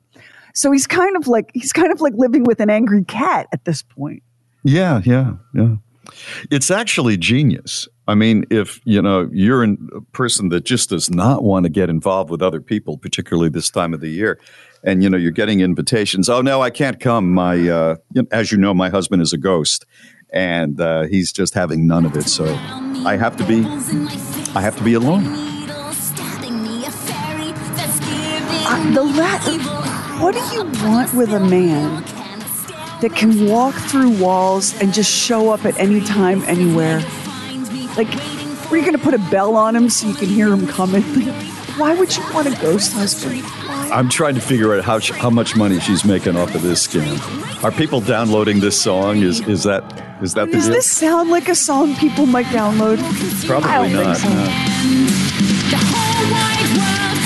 [0.55, 3.65] So he's kind of like he's kind of like living with an angry cat at
[3.65, 4.23] this point.
[4.63, 5.75] Yeah, yeah, yeah.
[6.49, 7.87] It's actually genius.
[8.07, 9.75] I mean, if you know you're a
[10.13, 13.93] person that just does not want to get involved with other people, particularly this time
[13.93, 14.39] of the year,
[14.83, 16.29] and you know you're getting invitations.
[16.29, 17.33] Oh no, I can't come.
[17.33, 19.85] My, uh, you know, as you know, my husband is a ghost,
[20.31, 22.27] and uh, he's just having none of it.
[22.29, 22.45] So
[23.05, 23.65] I have to be,
[24.55, 25.25] I have to be alone.
[28.67, 32.03] Uh, the la- what do you want with a man
[33.01, 36.99] that can walk through walls and just show up at any time, anywhere?
[37.97, 38.07] Like,
[38.71, 41.01] are you going to put a bell on him so you can hear him coming?
[41.77, 43.41] Why would you want a ghost husband?
[43.91, 46.87] I'm trying to figure out how sh- how much money she's making off of this
[46.87, 47.63] scam.
[47.63, 49.17] Are people downloading this song?
[49.21, 49.83] Is is that
[50.21, 50.73] is that the Does deal?
[50.75, 52.97] this sound like a song people might download?
[53.45, 54.17] Probably I don't not.
[54.17, 55.75] Think so.
[56.79, 56.84] no.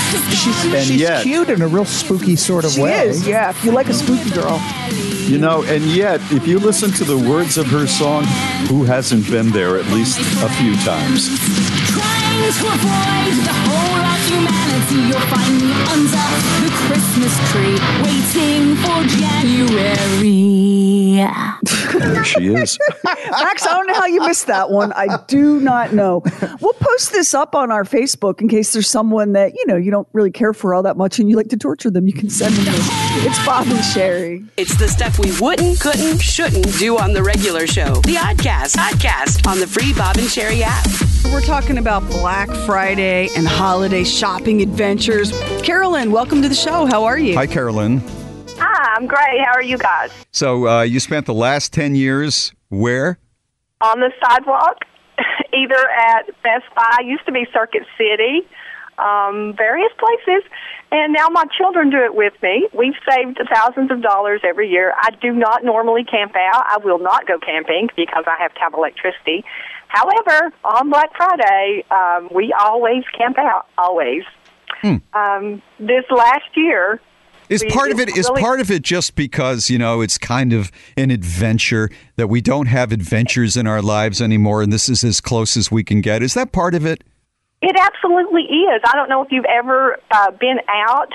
[0.09, 3.07] She's, And she's yet- cute in a real spooky sort of She way.
[3.09, 3.49] is, yeah.
[3.51, 4.59] If you like a spooky girl.
[5.27, 8.23] You know, and yet, if you listen to the words of her song,
[8.67, 11.29] who hasn't been there at least a few times?
[11.93, 15.01] Trying to avoid the whole of humanity.
[15.07, 16.25] You'll find me under
[16.65, 20.39] the Christmas tree, waiting for January.
[21.99, 22.79] There she is.
[23.31, 24.93] Max, I don't know how you missed that one.
[24.93, 26.23] I do not know.
[26.61, 29.91] We'll post this up on our Facebook in case there's someone that, you know, you
[29.91, 32.07] don't really care for all that much and you like to torture them.
[32.07, 32.87] You can send them this.
[33.25, 34.47] It's Bob and Sheri.
[34.57, 37.95] It's the stuff we wouldn't, couldn't, shouldn't do on the regular show.
[38.01, 40.85] The Oddcast, Oddcast on the free Bob and Sheri app.
[41.31, 45.31] We're talking about Black Friday and holiday shopping adventures.
[45.61, 46.85] Carolyn, welcome to the show.
[46.85, 47.35] How are you?
[47.35, 48.01] Hi, Carolyn.
[48.57, 49.39] Hi, I'm great.
[49.45, 50.11] How are you guys?
[50.31, 53.19] So uh, you spent the last 10 years where?
[53.81, 54.85] On the sidewalk,
[55.53, 58.47] either at Best Buy, used to be Circuit City,
[58.97, 60.43] um, various places,
[60.91, 62.67] and now my children do it with me.
[62.73, 64.93] We've saved thousands of dollars every year.
[64.97, 66.65] I do not normally camp out.
[66.67, 69.45] I will not go camping because I have to have electricity.
[69.87, 74.23] However, on Black Friday, um, we always camp out, always.
[75.13, 77.01] Um, this last year,
[77.49, 80.17] Is we- part of it is really- part of it just because you know it's
[80.17, 84.87] kind of an adventure that we don't have adventures in our lives anymore, and this
[84.87, 86.21] is as close as we can get.
[86.21, 87.03] Is that part of it?
[87.61, 88.81] It absolutely is.
[88.85, 91.11] I don't know if you've ever uh, been out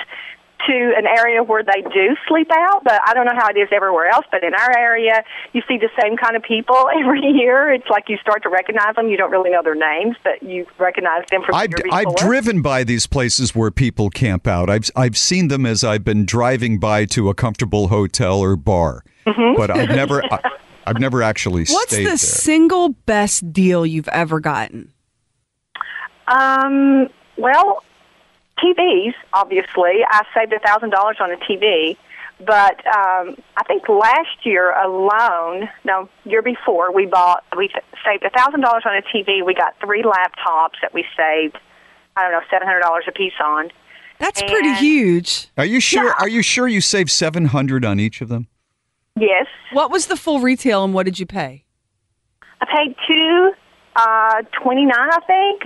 [0.67, 3.69] to an area where they do sleep out, but I don't know how it is
[3.73, 4.25] everywhere else.
[4.31, 5.23] But in our area,
[5.53, 7.73] you see the same kind of people every year.
[7.73, 9.09] It's like you start to recognize them.
[9.09, 12.17] You don't really know their names, but you recognize them from the I've, year I've
[12.17, 14.69] driven by these places where people camp out.
[14.71, 19.03] I've I've seen them as I've been driving by to a comfortable hotel or bar,
[19.27, 19.57] Mhm.
[19.57, 20.41] but I've never I,
[20.87, 22.17] I've never actually What's stayed the there.
[22.19, 24.93] single best deal you've ever gotten?
[26.29, 27.83] Um, well,
[28.59, 30.05] TVs, obviously.
[30.09, 31.97] I saved a thousand dollars on a TV,
[32.39, 37.71] but um, I think last year alone, no, year before, we bought we
[38.05, 39.45] saved a thousand dollars on a TV.
[39.45, 41.59] We got three laptops that we saved.
[42.17, 43.71] I don't know, seven hundred dollars a piece on.
[44.19, 45.49] That's pretty huge.
[45.57, 46.13] Are you sure?
[46.13, 48.47] Are you sure you saved seven hundred on each of them?
[49.19, 49.47] Yes.
[49.73, 51.65] What was the full retail and what did you pay?
[52.61, 53.53] I paid two
[53.97, 55.63] uh, twenty nine, I think,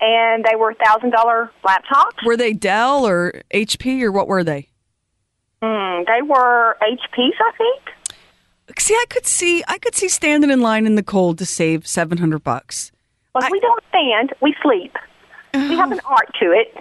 [0.00, 2.24] and they were thousand dollar laptops.
[2.24, 4.68] Were they Dell or HP or what were they?
[5.62, 8.78] Mm, they were HPs, I think.
[8.78, 11.86] See, I could see I could see standing in line in the cold to save
[11.86, 12.92] 700 bucks.
[13.34, 14.94] Well, we don't stand; we sleep.
[15.54, 16.72] We have an art to it.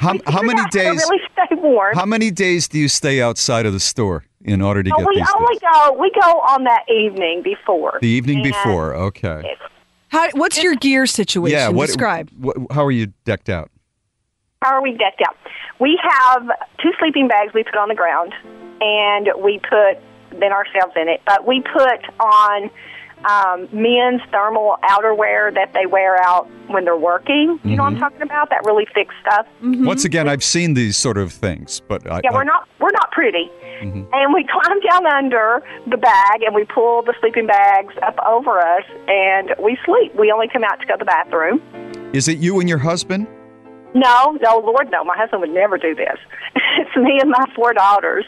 [0.00, 0.96] How, how many days?
[1.08, 1.94] really stay warm.
[1.94, 5.06] How many days do you stay outside of the store in order to Oh, get
[5.08, 5.28] we these?
[5.36, 7.98] only go we go on that evening before.
[8.02, 9.56] The evening And before, okay.
[10.08, 11.58] How, what's your gear situation?
[11.58, 11.68] Yeah.
[11.68, 11.86] What?
[11.86, 12.30] Describe.
[12.38, 13.70] What, how are you decked out?
[14.62, 15.36] How are we decked out?
[15.78, 16.48] We have
[16.82, 18.34] two sleeping bags we put on the ground,
[18.80, 20.02] and we put
[20.40, 21.20] then ourselves in it.
[21.24, 22.70] But we put on
[23.24, 27.58] um, men's thermal outerwear that they wear out when they're working.
[27.64, 28.00] You know what I'm Mhm.
[28.00, 28.50] talking about?
[28.50, 29.46] That really thick stuff.
[29.62, 32.20] Once again, I've seen these sort of things, but I, Mm-hmm.
[32.24, 33.50] Yeah, I- we're not we're not pretty.
[33.82, 34.06] Mhm.
[34.12, 38.58] And we climb down under the bag and we pull the sleeping bags up over
[38.60, 40.14] us and we sleep.
[40.14, 41.60] We only come out to go to the bathroom.
[42.12, 43.26] Is it you and your husband?
[43.94, 45.02] No, no, Lord, no.
[45.02, 46.18] My husband would never do this.
[46.78, 48.24] it's me and my four daughters.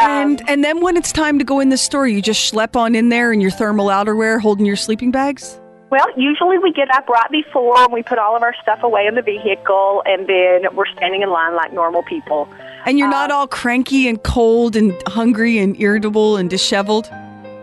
[0.00, 2.76] And um, and then when it's time to go in the store, you just schlep
[2.76, 5.60] on in there in your thermal outerwear, holding your sleeping bags.
[5.90, 9.06] Well, usually we get up right before and we put all of our stuff away
[9.06, 12.46] in the vehicle and then we're standing in line like normal people.
[12.84, 17.10] And you're not um, all cranky and cold and hungry and irritable and disheveled.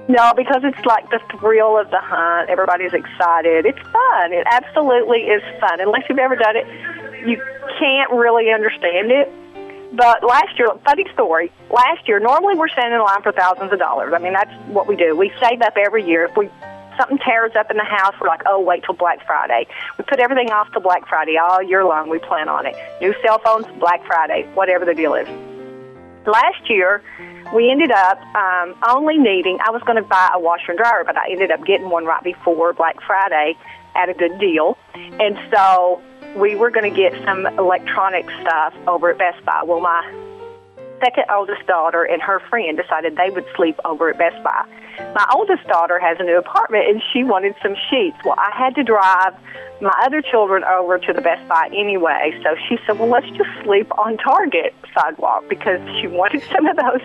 [0.07, 2.49] No, because it's like the thrill of the hunt.
[2.49, 3.65] Everybody's excited.
[3.65, 4.33] It's fun.
[4.33, 5.79] It absolutely is fun.
[5.79, 6.65] Unless you've ever done it,
[7.27, 7.41] you
[7.79, 9.31] can't really understand it.
[9.93, 11.51] But last year, funny story.
[11.69, 14.13] Last year, normally we're standing in line for thousands of dollars.
[14.13, 15.15] I mean, that's what we do.
[15.15, 16.25] We save up every year.
[16.25, 16.49] If we
[16.97, 19.67] something tears up in the house, we're like, oh, wait till Black Friday.
[19.97, 22.09] We put everything off to Black Friday all year long.
[22.09, 22.75] We plan on it.
[23.01, 25.27] New cell phones, Black Friday, whatever the deal is.
[26.25, 27.03] Last year,
[27.53, 31.03] we ended up um, only needing, I was going to buy a washer and dryer,
[31.03, 33.55] but I ended up getting one right before Black Friday
[33.95, 34.77] at a good deal.
[34.95, 36.01] And so
[36.35, 39.63] we were going to get some electronic stuff over at Best Buy.
[39.63, 40.03] Well, my
[41.03, 44.65] second oldest daughter and her friend decided they would sleep over at Best Buy.
[45.13, 48.17] My oldest daughter has a new apartment and she wanted some sheets.
[48.23, 49.35] Well, I had to drive
[49.81, 52.37] my other children over to the Best Buy anyway.
[52.43, 56.75] So she said, well, let's just sleep on Target sidewalk because she wanted some of
[56.77, 57.03] those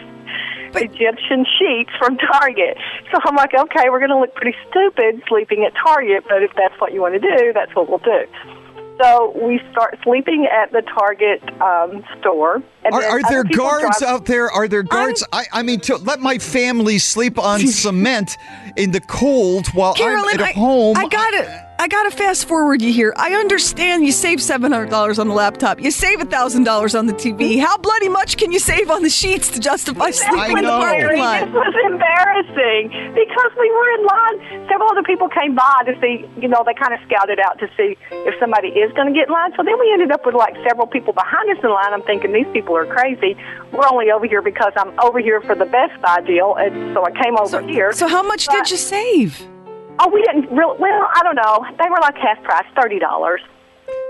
[0.75, 2.79] Egyptian sheets from Target.
[3.11, 6.53] So I'm like, okay, we're going to look pretty stupid sleeping at Target, but if
[6.55, 8.27] that's what you want to do, that's what we'll do.
[9.01, 12.63] So we start sleeping at the Target um, store.
[12.85, 14.51] And Are, are there guards drive- out there?
[14.51, 15.25] Are there guards?
[15.33, 18.37] I, I mean, to let my family sleep on cement
[18.77, 20.97] in the cold while Carolyn, I'm at I, home.
[20.97, 23.15] I gotta, I gotta fast forward you here.
[23.17, 25.81] I understand you save seven hundred dollars on the laptop.
[25.81, 27.59] You save thousand dollars on the TV.
[27.59, 31.17] How bloody much can you save on the sheets to justify sleeping in the parking
[31.17, 34.69] This was embarrassing because we were in line.
[34.69, 37.67] Several other people came by to see, you know, they kind of scouted out to
[37.79, 39.53] see if somebody is going to get in line.
[39.57, 41.95] So then we ended up with like several people behind us in line.
[41.95, 43.41] I'm thinking these people are crazy.
[43.73, 47.07] We're only over here because I'm over here for the Best Buy deal, and so
[47.07, 47.95] I came over here.
[47.95, 49.50] So how much did you save?
[50.03, 50.79] Oh, we didn't really.
[50.79, 51.65] Well, I don't know.
[51.79, 53.41] They were like half price, thirty dollars.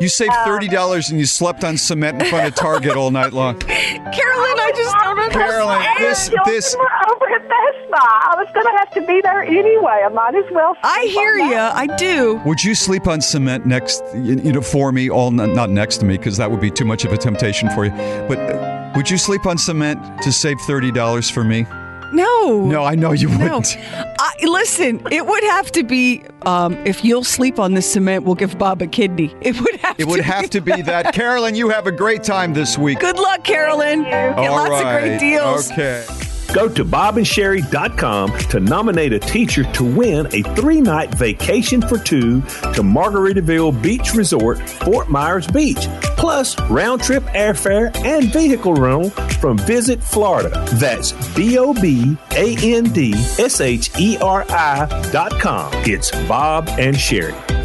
[0.01, 3.11] You saved Uh, thirty dollars and you slept on cement in front of Target all
[3.11, 3.59] night long.
[3.59, 5.33] Carolyn, I just don't understand.
[5.33, 7.99] Carolyn, this this We're over at Best Buy.
[7.99, 10.03] I was going to have to be there anyway.
[10.05, 10.77] I might as well.
[10.83, 11.57] I hear you.
[11.57, 12.41] I do.
[12.47, 15.11] Would you sleep on cement next, you you know, for me?
[15.11, 17.85] All not next to me because that would be too much of a temptation for
[17.87, 17.91] you.
[18.29, 21.67] But uh, would you sleep on cement to save thirty dollars for me?
[22.13, 22.65] No.
[22.67, 23.77] No, I know you wouldn't.
[23.79, 28.35] I, listen, it would have to be um, if you'll sleep on this cement, we'll
[28.35, 29.35] give Bob a kidney.
[29.43, 31.13] It would have It would to have to be that.
[31.15, 33.01] Carolyn, you have a great time this week.
[33.01, 34.05] Good luck, Carolyn.
[34.05, 35.21] Get All lots of great right.
[35.21, 35.71] deals.
[35.73, 36.07] Okay.
[36.53, 42.41] Go to bobandsheri.com to nominate a teacher to win a three night vacation for two
[42.41, 45.87] to Margaritaville Beach Resort, Fort Myers Beach,
[46.17, 49.11] plus round trip airfare and vehicle rental
[49.41, 50.51] from Visit Florida.
[50.75, 55.71] That's B O B A N D S H E R I dot com.
[55.87, 57.60] It's Bob and Sheri.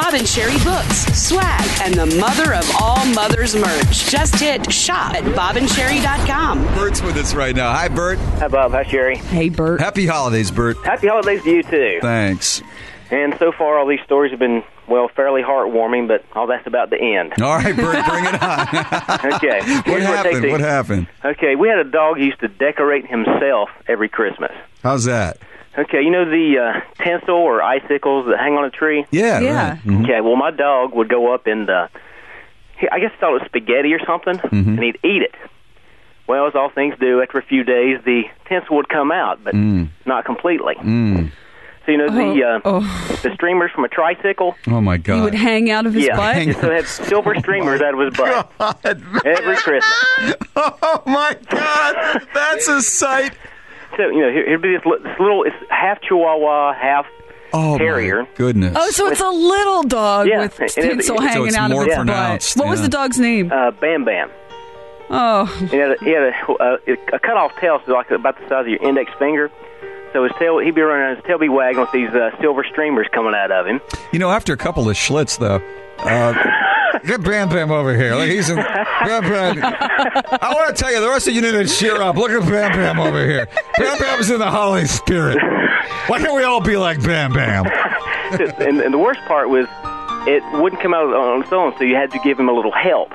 [0.00, 4.08] Bob and Sheri Books, swag, and the mother of all mothers merch.
[4.08, 6.62] Just hit shop at bobandsheri.com.
[6.76, 7.72] Bert's with us right now.
[7.72, 8.16] Hi, Bert.
[8.38, 8.70] Hi, Bob.
[8.70, 9.16] Hi, Sheri.
[9.16, 9.80] Hey, Bert.
[9.80, 10.76] Happy holidays, Bert.
[10.84, 11.98] Happy holidays to you, too.
[12.00, 12.62] Thanks.
[13.10, 16.90] And so far, all these stories have been, well, fairly heartwarming, but all that's about
[16.90, 17.42] the end.
[17.42, 18.68] All right, Bert, bring it on.
[19.34, 19.58] okay.
[19.58, 20.52] what Here's where it takes happened?
[20.52, 21.06] What happened?
[21.24, 24.52] Okay, we had a dog who used to decorate himself every Christmas.
[24.80, 25.38] How's that?
[25.78, 29.06] Okay, you know the uh, tinsel or icicles that hang on a tree?
[29.10, 29.38] Yeah.
[29.40, 29.68] Yeah.
[29.70, 29.78] right.
[29.84, 30.04] Mhm.
[30.04, 31.86] Okay, well, my dog would go up and, uh,
[32.78, 34.66] he, I guess he thought it was spaghetti or something, Mhm.
[34.76, 35.34] and he'd eat it.
[36.26, 39.54] Well, as all things do, after a few days, the tinsel would come out, but
[39.54, 39.88] Mm.
[40.04, 40.74] not completely.
[40.74, 41.30] Mm.
[41.86, 42.80] So, you know, the uh, Oh,
[43.22, 44.54] the streamers from a tricycle?
[44.70, 45.16] Oh my God.
[45.16, 46.56] You would hang out of his yeah, butt?
[46.60, 48.52] so it had silver streamers out of his butt.
[49.24, 50.34] Every Christmas.
[50.56, 53.32] Oh my God, that's a sight.
[53.98, 57.04] So, you know, here- here'd be this, this little, it's half Chihuahua, half
[57.52, 58.22] Oh terrier.
[58.22, 58.74] my goodness.
[58.78, 61.70] Oh, so it's a little dog Yeah, with and it- tinsel so hanging it's out
[61.70, 62.64] of more its pronounced, butt.
[62.64, 63.50] What was the dog's name?
[63.52, 64.30] Uh, Bam Bam.
[65.10, 66.76] Oh, He had a, he had a, uh,
[67.12, 69.50] a cut off tail, so like about the size of your index finger.
[70.12, 72.64] So his tail, he'd be running, around, his tail be wagging with these uh, silver
[72.70, 73.80] streamers coming out of him.
[74.12, 75.60] You know, after a couple of schlitz, though,
[75.98, 76.34] uh,
[77.04, 78.14] get Bam Bam over here.
[78.14, 79.58] Like he's in Bam Bam.
[79.62, 82.16] I want to tell you, the rest of you need to cheer up.
[82.16, 83.48] Look at Bam Bam over here.
[83.76, 85.38] Bam Bam's in the holiday spirit.
[86.06, 87.66] Why can't we all be like Bam Bam?
[88.60, 89.66] and, and the worst part was,
[90.26, 92.72] it wouldn't come out on its own, so you had to give him a little
[92.72, 93.12] help.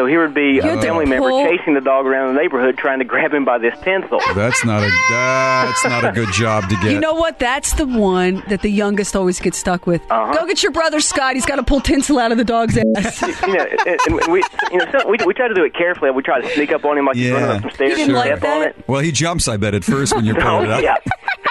[0.00, 2.78] So here would be had a to family member chasing the dog around the neighborhood,
[2.78, 4.18] trying to grab him by this tinsel.
[4.34, 6.92] That's not a that's not a good job to get.
[6.92, 7.38] You know what?
[7.38, 10.00] That's the one that the youngest always gets stuck with.
[10.10, 10.32] Uh-huh.
[10.32, 11.34] Go get your brother Scott.
[11.34, 13.20] He's got to pull tinsel out of the dog's ass.
[13.20, 16.10] you know, and, and we, you know, so we, we try to do it carefully.
[16.12, 18.42] We try to sneak up on him like he's running up some stairs and step
[18.42, 18.88] on it.
[18.88, 20.82] Well, he jumps, I bet, at first when you're Oh pulling it up.
[20.82, 20.96] yeah,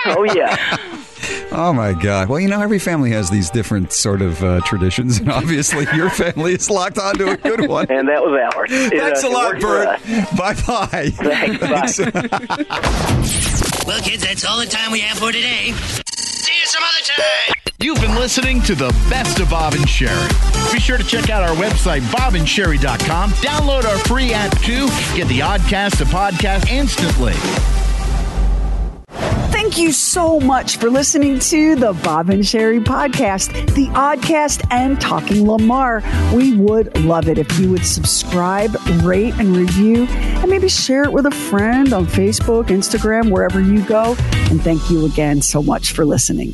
[0.08, 1.06] oh yeah.
[1.52, 2.30] Oh my God!
[2.30, 6.10] Well, you know, every family has these different sort of uh, traditions, and obviously, your
[6.12, 7.88] family is locked onto a good one.
[7.90, 8.70] And that was ours.
[8.72, 10.06] It, Thanks uh, a lot, worked.
[10.06, 10.38] Bert.
[10.38, 11.10] Bye bye.
[11.16, 12.00] Thanks.
[13.86, 15.74] Well, kids, that's all the time we have for today.
[16.16, 17.56] See you some other time.
[17.82, 20.74] You've been listening to the best of Bob and Sheri.
[20.74, 23.32] Be sure to check out our website, bobandsheri.com.
[23.32, 24.88] Download our free app too.
[25.16, 27.34] Get the Oddcast to podcast instantly.
[29.62, 35.00] Thank you so much for listening to the Bob and Sheri podcast, the Oddcast, and
[35.02, 36.02] Talking Lamar.
[36.34, 38.74] We would love it if you would subscribe,
[39.04, 43.84] rate, and review, and maybe share it with a friend on Facebook, Instagram, wherever you
[43.84, 44.16] go.
[44.50, 46.54] And thank you again so much for listening.